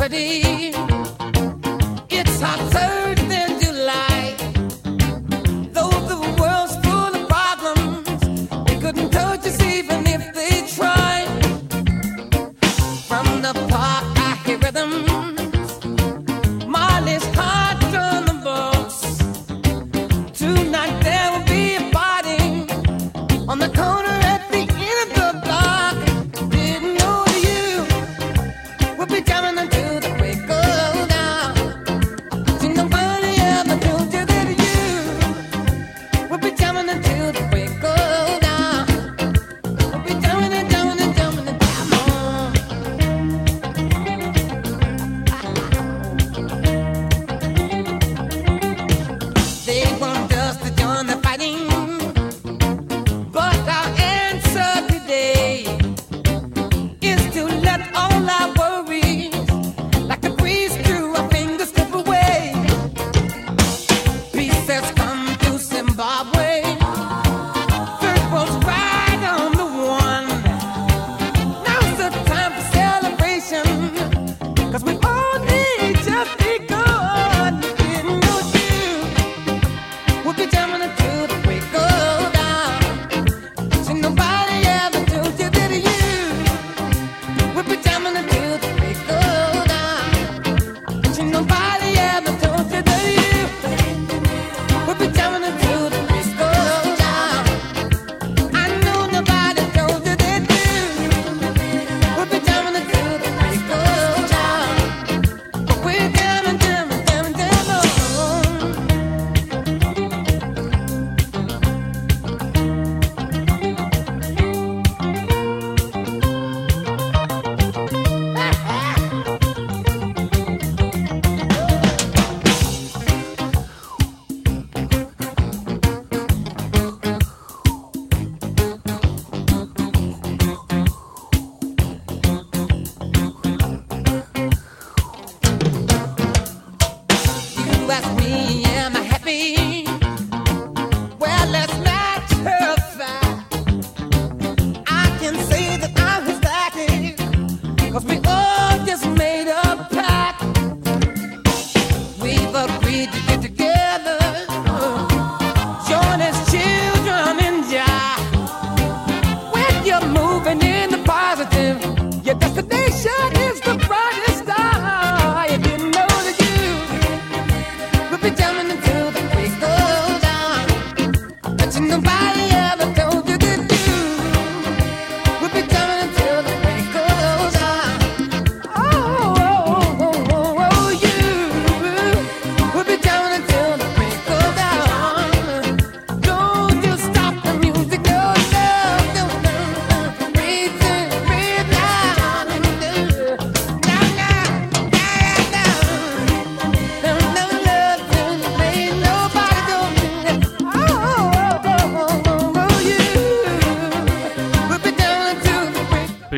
melody. 0.09 0.48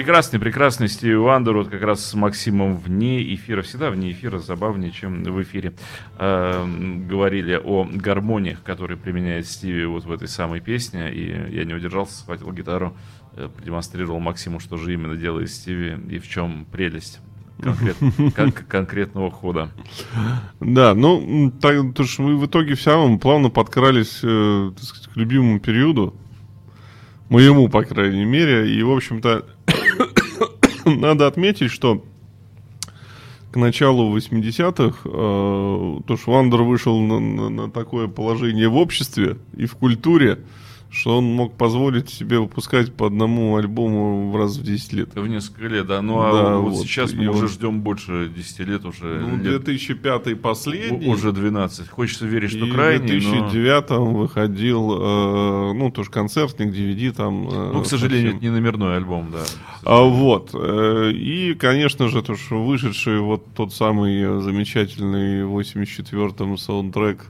Прекрасный, 0.01 0.41
прекрасный 0.41 0.89
Стиви 0.89 1.15
Вандер, 1.15 1.59
вот 1.59 1.69
как 1.69 1.83
раз 1.83 2.03
с 2.03 2.15
Максимом 2.15 2.79
вне 2.79 3.23
эфира, 3.35 3.61
всегда 3.61 3.91
вне 3.91 4.13
эфира, 4.13 4.39
забавнее, 4.39 4.93
чем 4.93 5.23
в 5.23 5.43
эфире. 5.43 5.75
Э, 6.19 6.65
говорили 7.07 7.61
о 7.63 7.85
гармониях, 7.85 8.63
которые 8.63 8.97
применяет 8.97 9.47
Стиви 9.47 9.85
вот 9.85 10.07
в 10.07 10.11
этой 10.11 10.27
самой 10.27 10.61
песне, 10.61 11.13
и 11.13 11.55
я 11.55 11.67
не 11.67 11.75
удержался, 11.75 12.17
схватил 12.17 12.51
гитару, 12.51 12.97
э, 13.37 13.51
продемонстрировал 13.55 14.21
Максиму, 14.21 14.59
что 14.59 14.79
же 14.79 14.95
именно 14.95 15.17
делает 15.17 15.51
Стиви 15.51 15.99
и 16.09 16.19
в 16.19 16.27
чем 16.27 16.65
прелесть 16.73 17.21
конкрет, 17.61 17.97
как, 18.35 18.67
конкретного 18.69 19.31
хода. 19.31 19.69
Да, 20.61 20.95
ну, 20.95 21.53
так, 21.61 21.93
то, 21.95 22.05
что 22.05 22.23
мы 22.23 22.39
в 22.39 22.47
итоге 22.47 22.75
все 22.75 22.93
равно 22.93 23.19
плавно 23.19 23.51
подкрались 23.51 24.21
э, 24.23 24.71
сказать, 24.81 25.09
к 25.13 25.17
любимому 25.19 25.61
периоду, 25.61 26.15
моему, 27.31 27.69
по 27.69 27.83
крайней 27.85 28.25
мере, 28.25 28.75
и, 28.75 28.83
в 28.83 28.91
общем-то, 28.91 29.47
надо 31.01 31.27
отметить, 31.27 31.71
что 31.71 32.05
к 33.51 33.57
началу 33.57 34.17
80-х, 34.17 35.01
э, 35.05 36.01
то, 36.07 36.17
что 36.17 36.33
Вандер 36.33 36.63
вышел 36.63 37.01
на, 37.01 37.19
на, 37.19 37.49
на 37.49 37.71
такое 37.71 38.07
положение 38.07 38.69
в 38.69 38.77
обществе 38.77 39.39
и 39.57 39.67
в 39.67 39.75
культуре, 39.75 40.39
что 40.93 41.19
он 41.19 41.25
мог 41.25 41.57
позволить 41.57 42.11
себе 42.11 42.41
выпускать 42.41 42.93
по 42.93 43.07
одному 43.07 43.57
альбому 43.57 44.31
в 44.31 44.37
раз 44.37 44.57
в 44.57 44.63
10 44.65 44.93
лет. 44.93 45.15
В 45.15 45.27
несколько 45.29 45.67
лет, 45.67 45.87
да. 45.87 46.03
Ну 46.03 46.21
а 46.21 46.33
да, 46.33 46.57
вот, 46.57 46.73
вот 46.73 46.83
сейчас 46.83 47.13
мы 47.13 47.29
уже 47.29 47.45
он... 47.45 47.49
ждем 47.49 47.81
больше 47.81 48.29
10 48.35 48.59
лет 48.61 48.85
уже. 48.85 49.21
Ну, 49.21 49.37
лет... 49.37 49.63
2005 49.63 50.41
последний. 50.41 51.07
Уже 51.07 51.31
12. 51.31 51.89
Хочется 51.89 52.27
верить, 52.27 52.51
что 52.51 52.67
и 52.67 52.71
крайний, 52.71 53.21
в 53.21 53.31
2009 53.31 53.91
но... 53.91 54.05
выходил, 54.07 54.93
э, 55.01 55.73
ну, 55.75 55.91
тоже 55.93 56.11
концертник, 56.11 56.75
DVD 56.75 57.13
там. 57.13 57.49
Э, 57.49 57.71
ну, 57.73 57.83
к 57.83 57.87
сожалению, 57.87 58.33
совсем... 58.33 58.39
это 58.39 58.45
не 58.47 58.51
номерной 58.51 58.97
альбом, 58.97 59.31
да. 59.31 59.45
А, 59.85 60.03
вот. 60.03 60.51
Э, 60.55 61.13
и, 61.13 61.55
конечно 61.55 62.09
же, 62.09 62.21
то, 62.23 62.35
что 62.35 62.65
вышедший 62.65 63.21
вот 63.21 63.55
тот 63.55 63.73
самый 63.73 64.41
замечательный 64.41 65.45
в 65.45 65.57
84-м 65.57 66.59
саундтрек 66.59 67.27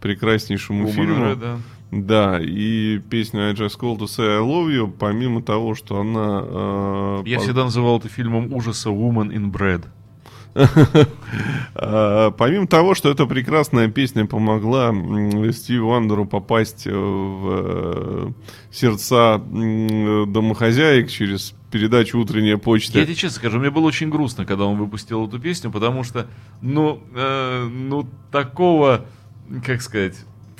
прекраснейшему 0.00 0.84
Умер, 0.84 0.94
фильму. 0.94 1.36
Да 1.36 1.58
да, 2.02 2.40
и 2.40 2.98
песня 2.98 3.48
I 3.48 3.52
Just 3.52 3.78
Call 3.78 3.96
to 3.98 4.06
Say 4.06 4.26
I 4.26 4.40
Love 4.40 4.68
You, 4.68 4.92
помимо 4.92 5.42
того, 5.42 5.74
что 5.74 6.00
она... 6.00 6.42
Э, 6.44 7.22
Я 7.24 7.38
по... 7.38 7.42
всегда 7.44 7.64
называл 7.64 7.98
это 7.98 8.08
фильмом 8.08 8.52
ужаса 8.52 8.88
Woman 8.88 9.30
in 9.30 9.52
Bread. 9.52 9.84
А, 11.74 12.30
помимо 12.38 12.66
того, 12.66 12.94
что 12.94 13.10
эта 13.10 13.26
прекрасная 13.26 13.88
песня 13.88 14.26
помогла 14.26 14.94
Стиву 15.52 15.90
Вандеру 15.90 16.26
попасть 16.26 16.86
в 16.86 17.48
э, 17.48 18.32
сердца 18.70 19.38
домохозяек 19.38 21.10
через 21.10 21.54
передачу 21.72 22.18
«Утренняя 22.20 22.56
почта». 22.56 22.98
Я 22.98 23.04
тебе 23.04 23.16
честно 23.16 23.38
скажу, 23.38 23.58
мне 23.58 23.70
было 23.70 23.86
очень 23.86 24.10
грустно, 24.10 24.46
когда 24.46 24.64
он 24.64 24.78
выпустил 24.78 25.26
эту 25.26 25.40
песню, 25.40 25.72
потому 25.72 26.04
что, 26.04 26.28
ну, 26.60 27.00
э, 27.14 27.68
ну 27.68 28.08
такого, 28.30 29.06
как 29.64 29.82
сказать... 29.82 30.16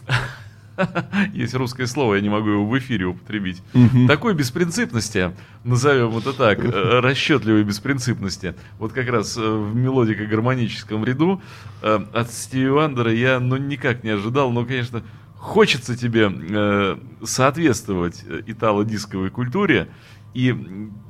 Есть 1.32 1.54
русское 1.54 1.86
слово, 1.86 2.14
я 2.16 2.20
не 2.20 2.28
могу 2.28 2.50
его 2.50 2.66
в 2.66 2.78
эфире 2.78 3.06
употребить. 3.06 3.62
Такой 4.08 4.34
беспринципности, 4.34 5.32
назовем 5.64 6.16
это 6.16 6.32
так, 6.32 6.58
э, 6.64 7.00
расчетливой 7.00 7.64
беспринципности, 7.64 8.54
вот 8.78 8.92
как 8.92 9.08
раз 9.08 9.36
э, 9.36 9.40
в 9.40 9.74
мелодико-гармоническом 9.74 11.04
ряду 11.04 11.42
э, 11.82 12.00
от 12.12 12.32
Стиви 12.32 12.68
Вандера 12.68 13.12
я 13.12 13.40
ну 13.40 13.56
никак 13.56 14.04
не 14.04 14.10
ожидал, 14.10 14.50
но, 14.50 14.64
конечно, 14.64 15.02
хочется 15.36 15.96
тебе 15.96 16.98
соответствовать 17.22 18.24
итало-дисковой 18.46 19.30
культуре, 19.30 19.88
и 20.32 20.54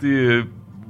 ты 0.00 0.46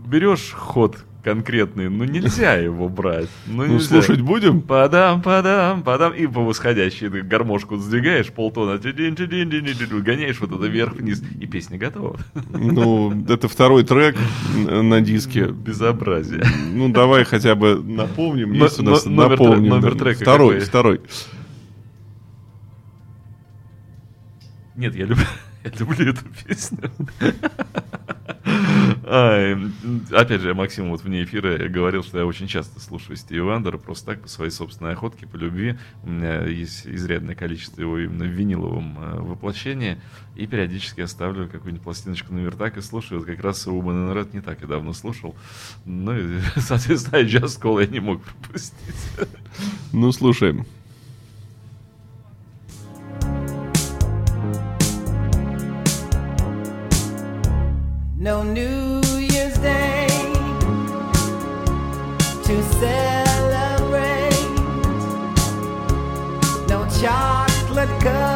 берешь 0.07 0.53
ход 0.53 1.05
конкретный, 1.25 1.89
ну 1.89 2.05
нельзя 2.05 2.55
его 2.55 2.89
брать. 2.89 3.29
Ну, 3.47 3.65
ну 3.65 3.81
слушать 3.81 4.21
будем? 4.21 4.61
Падам, 4.61 5.23
падам, 5.23 5.83
падам, 5.83 6.13
и 6.13 6.27
по 6.27 6.43
восходящей 6.43 7.09
ты 7.09 7.23
гармошку 7.23 7.77
сдвигаешь, 7.77 8.31
полтона, 8.31 8.79
гоняешь 8.79 10.41
вот 10.41 10.53
это 10.53 10.67
вверх-вниз, 10.67 11.23
и 11.41 11.47
песня 11.47 11.79
готова. 11.79 12.19
Ну, 12.51 13.25
это 13.29 13.49
второй 13.49 13.85
трек 13.85 14.17
на 14.55 15.01
диске. 15.01 15.47
Безобразие. 15.47 16.45
Ну, 16.73 16.91
давай 16.91 17.25
хотя 17.25 17.55
бы 17.55 17.83
напомним, 17.83 18.53
есть 18.53 18.79
у 18.79 18.83
нас 18.83 19.07
напомним. 19.07 19.71
Номер 19.71 19.97
трека 19.97 20.21
Второй, 20.21 20.61
второй. 20.61 21.01
Нет, 24.77 24.95
я 24.97 25.07
люблю, 25.07 25.25
я 25.65 25.71
люблю 25.79 26.11
эту 26.11 26.25
песню. 26.45 26.91
А, 29.07 29.55
опять 30.13 30.41
же, 30.41 30.55
Максим 30.55 30.89
вот 30.89 31.03
вне 31.03 31.25
эфира 31.25 31.69
говорил, 31.69 32.03
что 32.03 32.19
я 32.19 32.27
очень 32.27 32.47
часто 32.47 32.81
слушаю 32.81 33.17
Стиви 33.17 33.41
Вандера, 33.41 33.77
просто 33.77 34.07
так, 34.07 34.23
по 34.23 34.29
своей 34.29 34.51
собственной 34.51 34.93
охотке, 34.93 35.27
по 35.27 35.37
любви. 35.37 35.77
У 36.05 36.11
меня 36.11 36.45
есть 36.45 36.87
изрядное 36.87 37.35
количество 37.35 37.83
его 37.83 37.99
именно 37.99 38.25
в 38.25 38.29
виниловом 38.29 38.99
э, 38.99 39.21
воплощении. 39.21 39.99
И 40.37 40.47
периодически 40.47 41.01
я 41.01 41.07
ставлю 41.07 41.49
какую-нибудь 41.49 41.85
пластиночку 41.85 42.33
на 42.33 42.39
вертак 42.39 42.79
и 42.79 42.81
слушаю. 42.81 43.21
Вот 43.21 43.27
как 43.27 43.41
раз 43.41 43.67
in 43.67 44.15
Red 44.15 44.31
не 44.33 44.41
так 44.41 44.63
и 44.63 44.67
давно 44.67 44.95
слушал. 44.95 45.37
Ну 45.85 46.17
и, 46.17 46.41
соответственно, 46.57 47.21
Just 47.21 47.61
Call 47.61 47.83
я 47.83 47.87
не 47.87 48.01
мог 48.01 48.23
пропустить. 48.23 48.75
Ну, 49.93 50.13
слушаем. 50.13 50.67
No 58.25 58.43
New 58.43 59.03
Year's 59.19 59.59
Day 59.59 60.07
to 62.43 62.63
celebrate. 62.81 64.49
No 66.67 66.89
chocolate 66.99 67.91
covered 68.01 68.34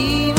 you. 0.00 0.29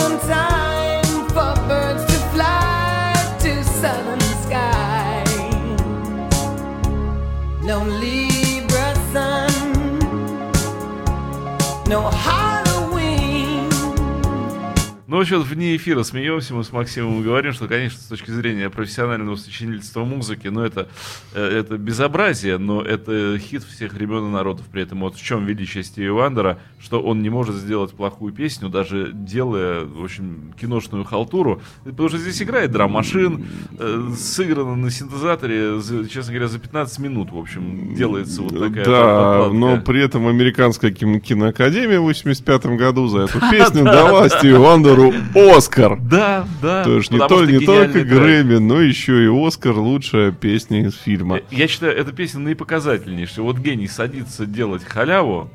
В 15.21 15.23
общем, 15.23 15.43
вне 15.43 15.75
эфира 15.75 16.01
смеемся, 16.01 16.55
мы 16.55 16.63
с 16.63 16.71
Максимом 16.71 17.21
говорим, 17.21 17.53
что, 17.53 17.67
конечно, 17.67 17.99
с 17.99 18.05
точки 18.05 18.31
зрения 18.31 18.71
профессионального 18.71 19.35
сочинительства 19.35 20.03
музыки, 20.03 20.47
ну, 20.47 20.61
это, 20.61 20.87
э, 21.35 21.59
это 21.59 21.77
безобразие, 21.77 22.57
но 22.57 22.81
это 22.81 23.37
хит 23.37 23.63
всех 23.63 23.93
времен 23.93 24.29
и 24.29 24.31
народов. 24.31 24.65
При 24.71 24.81
этом 24.81 25.01
вот 25.01 25.15
в 25.15 25.23
чем 25.23 25.45
величие 25.45 25.83
Стиви 25.83 26.09
Вандера, 26.09 26.57
что 26.79 26.99
он 27.03 27.21
не 27.21 27.29
может 27.29 27.53
сделать 27.53 27.91
плохую 27.91 28.33
песню, 28.33 28.69
даже 28.69 29.11
делая, 29.13 29.85
в 29.85 30.03
общем, 30.03 30.55
киношную 30.59 31.03
халтуру. 31.03 31.61
Потому 31.83 32.09
что 32.09 32.17
здесь 32.17 32.41
играет 32.41 32.71
драм-машин, 32.71 33.45
э, 33.77 34.09
сыграно 34.17 34.75
на 34.75 34.89
синтезаторе, 34.89 35.79
за- 35.81 36.09
честно 36.09 36.33
говоря, 36.33 36.47
за 36.47 36.57
15 36.57 36.97
минут, 36.97 37.31
в 37.31 37.37
общем, 37.37 37.93
делается 37.93 38.41
вот 38.41 38.57
такая 38.57 38.85
Да, 38.85 39.03
подкладка. 39.43 39.53
но 39.55 39.81
при 39.81 40.01
этом 40.03 40.25
американская 40.25 40.89
кин- 40.89 41.21
киноакадемия 41.21 41.99
в 41.99 42.05
85 42.05 42.75
году 42.75 43.07
за 43.07 43.19
эту 43.25 43.39
песню 43.51 43.83
дала 43.83 44.27
Стиви 44.27 44.53
Вандеру 44.55 45.10
Оскар. 45.35 45.99
Да, 46.01 46.47
да. 46.61 46.83
То 46.83 46.97
есть 46.97 47.11
не, 47.11 47.19
то- 47.19 47.45
не 47.45 47.59
только. 47.65 48.03
Грэмми, 48.03 48.57
но 48.57 48.79
еще 48.81 49.23
и 49.25 49.47
Оскар 49.47 49.77
лучшая 49.77 50.31
песня 50.31 50.85
из 50.85 50.95
фильма. 50.95 51.41
Я- 51.51 51.59
Я 51.63 51.67
считаю, 51.67 51.95
эта 51.97 52.11
песня 52.11 52.39
наипоказательнейшая. 52.41 53.43
Вот 53.43 53.57
гений 53.57 53.87
садится 53.87 54.45
делать 54.45 54.83
халяву 54.83 55.49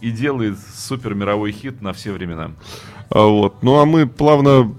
и 0.00 0.10
делает 0.10 0.56
супер 0.74 1.14
мировой 1.14 1.52
хит 1.52 1.82
на 1.82 1.92
все 1.92 2.12
времена. 2.12 2.52
А 3.10 3.22
вот. 3.22 3.62
Ну 3.62 3.78
а 3.80 3.84
мы 3.86 4.06
плавно 4.06 4.74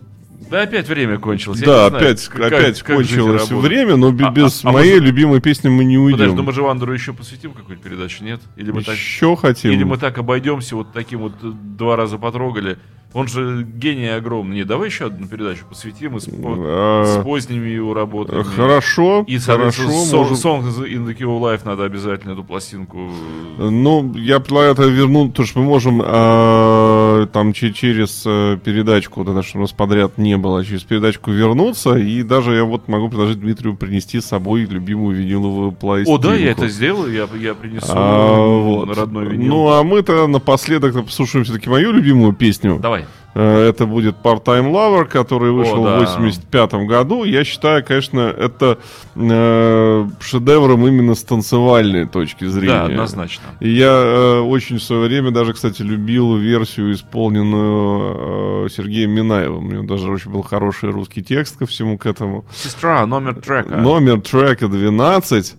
Да 0.50 0.62
опять 0.64 0.88
время 0.88 1.18
кончилось. 1.20 1.60
да, 1.60 1.66
не 1.66 1.90
знаю, 1.90 1.96
опять, 2.04 2.28
как- 2.28 2.54
опять 2.54 2.82
кончилось 2.84 3.50
время, 3.52 3.96
но 3.98 4.08
А- 4.10 4.32
без 4.32 4.64
а- 4.64 4.70
а 4.70 4.72
моей 4.72 4.94
может- 5.00 5.06
любимой 5.08 5.42
песни 5.42 5.68
мы 5.70 5.84
не 5.84 5.98
Подожди, 5.98 6.24
уйдем. 6.24 6.36
ну 6.38 6.44
мы 6.44 6.54
же 6.54 6.62
Вандеру 6.64 6.94
еще 6.94 7.14
посвятим 7.14 7.52
какую-нибудь 7.52 7.84
передачу, 7.84 8.24
нет? 8.24 8.40
Или 8.56 8.72
мы 8.72 8.82
так, 8.84 8.96
Еще 8.96 9.36
хотим. 9.36 9.72
или 9.72 9.84
мы 9.84 9.98
так 9.98 10.18
обойдемся, 10.18 10.76
вот 10.76 10.92
таким 10.94 11.20
вот 11.20 11.34
э, 11.44 11.52
два 11.78 11.96
раза 11.98 12.18
потрогали. 12.18 12.78
Он 13.12 13.28
же 13.28 13.64
гений 13.64 14.08
огромный. 14.08 14.58
Не, 14.58 14.66
давай 14.66 14.90
еще 14.90 15.08
одну 15.08 15.26
передачу 15.26 15.66
посвятим 15.68 16.18
и 16.18 16.20
с, 16.20 16.28
А, 16.32 17.04
с 17.20 17.24
поздними 17.24 17.68
его 17.68 17.96
работами. 17.96 18.44
Хорошо, 18.44 19.24
И, 19.28 19.40
хорошо. 19.40 19.82
соответственно, 19.82 20.18
можем- 20.30 20.36
Song 20.36 20.62
in 20.86 21.08
the 21.08 21.18
Key 21.18 21.26
of 21.26 21.40
Life 21.42 21.62
надо 21.66 21.86
обязательно 21.86 22.34
эту 22.34 22.44
пластинку 22.44 23.10
Ну, 23.58 24.14
я 24.16 24.40
предлагаю 24.40 24.74
это 24.74 24.84
вернуть, 24.84 25.32
потому 25.32 25.48
что 25.48 25.60
мы 25.60 25.66
можем 25.66 26.02
а, 26.06 26.99
там 27.32 27.54
че- 27.54 27.72
через 27.74 28.24
э, 28.26 28.58
передачку, 28.64 29.24
это, 29.24 29.42
что 29.44 29.58
у 29.58 29.62
нас 29.62 29.72
подряд 29.72 30.18
не 30.18 30.38
было, 30.38 30.64
через 30.66 30.84
передачку 30.84 31.32
вернуться, 31.32 31.96
и 31.96 32.24
даже 32.24 32.56
я 32.56 32.64
вот 32.64 32.88
могу 32.88 33.10
предложить 33.10 33.40
Дмитрию 33.40 33.76
принести 33.76 34.20
с 34.22 34.26
собой 34.26 34.66
любимую 34.66 35.16
виниловую 35.18 35.72
пластинку. 35.72 36.16
О, 36.16 36.18
да, 36.18 36.36
я 36.36 36.52
это 36.52 36.68
сделаю, 36.68 37.12
я, 37.14 37.28
я 37.40 37.54
принесу 37.54 37.88
А, 37.90 38.38
вот. 38.62 38.96
родной 38.98 39.28
винил. 39.30 39.50
Ну, 39.50 39.70
а 39.72 39.84
мы-то 39.84 40.28
напоследок 40.28 40.94
послушаем 41.06 41.44
все-таки 41.46 41.70
мою 41.70 41.92
любимую 41.92 42.34
песню. 42.34 42.80
Давай. 42.82 43.06
Э, 43.36 43.70
Это 43.70 43.86
будет 43.86 44.18
Part-Time 44.24 44.72
Lover, 44.72 45.06
который 45.06 45.52
вышел 45.52 45.84
да. 45.84 45.98
в 45.98 46.00
85 46.00 46.74
году. 46.88 47.24
Я 47.24 47.44
считаю, 47.44 47.84
конечно, 47.84 48.22
это 48.22 48.80
э, 49.16 50.08
шедевром 50.20 50.88
именно 50.88 51.16
с 51.16 51.24
танцевальной 51.24 52.08
точки 52.08 52.46
зрения. 52.46 52.74
Да, 52.74 52.86
однозначно. 52.86 53.44
И 53.60 53.70
я 53.70 53.92
э, 53.92 54.40
очень 54.40 54.78
в 54.78 54.84
свое 54.84 55.08
время 55.08 55.32
даже, 55.32 55.54
кстати, 55.54 55.82
любил 55.82 56.36
версию, 56.38 56.94
исполненную 56.94 58.66
э, 58.66 58.70
Сергеем 58.70 59.12
Минаевым. 59.12 59.68
У 59.68 59.72
него 59.72 59.84
даже 59.84 60.10
очень 60.12 60.32
был 60.32 60.42
хороший 60.42 60.90
русский 60.90 61.24
текст 61.24 61.58
ко 61.58 61.66
всему 61.66 61.98
к 61.98 62.06
этому. 62.06 62.46
Сестра, 62.54 63.06
номер 63.06 63.36
трека. 63.36 63.78
Номер 63.78 64.22
трека 64.22 64.68
12. 64.68 65.56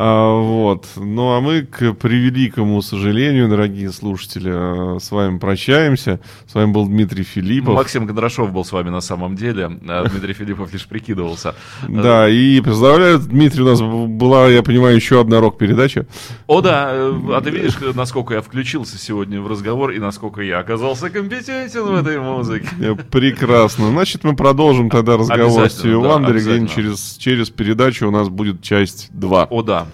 А, 0.00 0.40
вот. 0.40 0.86
Ну 0.94 1.32
а 1.32 1.40
мы, 1.40 1.62
к 1.62 1.92
превеликому 1.94 2.80
сожалению, 2.82 3.48
дорогие 3.48 3.90
слушатели, 3.90 4.96
э, 4.96 5.00
с 5.00 5.10
вами 5.10 5.38
прощаемся. 5.38 6.20
С 6.46 6.54
вами 6.54 6.70
был 6.70 6.86
Дмитрий 6.86 7.24
Филиппов. 7.24 7.74
Максим 7.74 8.06
Кондрашов 8.06 8.52
был 8.52 8.64
с 8.64 8.70
вами 8.70 8.90
на 8.90 9.00
самом 9.00 9.34
деле, 9.34 9.68
а 9.88 10.08
Дмитрий 10.08 10.34
Филиппов 10.34 10.72
лишь 10.72 10.86
прикидывался. 10.86 11.56
Да, 11.88 12.28
и 12.28 12.60
поздравляю, 12.60 13.18
Дмитрий, 13.18 13.62
у 13.62 13.66
нас 13.66 13.80
была, 13.80 14.46
я 14.46 14.62
понимаю, 14.62 14.94
еще 14.94 15.20
одна 15.20 15.40
рок-передача. 15.40 16.06
О 16.46 16.60
да, 16.60 16.90
э, 16.92 17.20
а 17.32 17.40
ты 17.40 17.50
видишь, 17.50 17.76
насколько 17.96 18.34
я 18.34 18.40
включился 18.40 18.98
сегодня 18.98 19.40
в 19.40 19.48
разговор 19.48 19.90
и 19.90 19.98
насколько 19.98 20.42
я 20.42 20.60
оказался 20.60 21.10
компетентен 21.10 21.82
в 21.82 21.94
этой 21.96 22.20
музыке. 22.20 22.68
Э, 22.78 22.94
Прекрасно. 22.94 23.90
Значит, 23.90 24.22
мы 24.22 24.36
продолжим 24.36 24.90
тогда 24.90 25.16
разговор 25.16 25.68
с 25.68 25.72
Стиви 25.72 26.00
да, 26.00 26.08
Вандере. 26.08 26.68
Через, 26.68 27.16
через 27.16 27.50
передачу 27.50 28.06
у 28.06 28.12
нас 28.12 28.28
будет 28.28 28.62
часть 28.62 29.08
2. 29.10 29.48
О 29.50 29.62
да. 29.62 29.87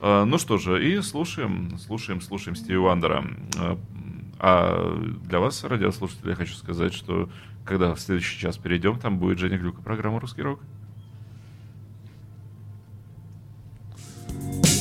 Э, 0.00 0.24
Ну 0.24 0.38
что 0.38 0.58
же, 0.58 0.84
и 0.86 1.00
слушаем, 1.02 1.78
слушаем, 1.78 2.20
слушаем 2.20 2.56
Стиви 2.56 2.76
Вандера. 2.78 3.24
Э, 3.58 3.76
А 4.40 4.96
для 5.24 5.40
вас, 5.40 5.64
радиослушатели, 5.64 6.30
я 6.30 6.36
хочу 6.36 6.54
сказать, 6.54 6.94
что 6.94 7.28
когда 7.64 7.94
в 7.94 8.00
следующий 8.00 8.38
час 8.38 8.56
перейдем, 8.56 8.98
там 8.98 9.18
будет 9.18 9.38
Женя 9.38 9.58
Глюка, 9.58 9.82
программа 9.82 10.20
«Русский 10.20 10.42
рок». 10.42 10.60
Call 14.28 14.77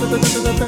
da 0.00 0.06
da 0.10 0.16
da 0.18 0.52
da 0.52 0.58
da 0.58 0.65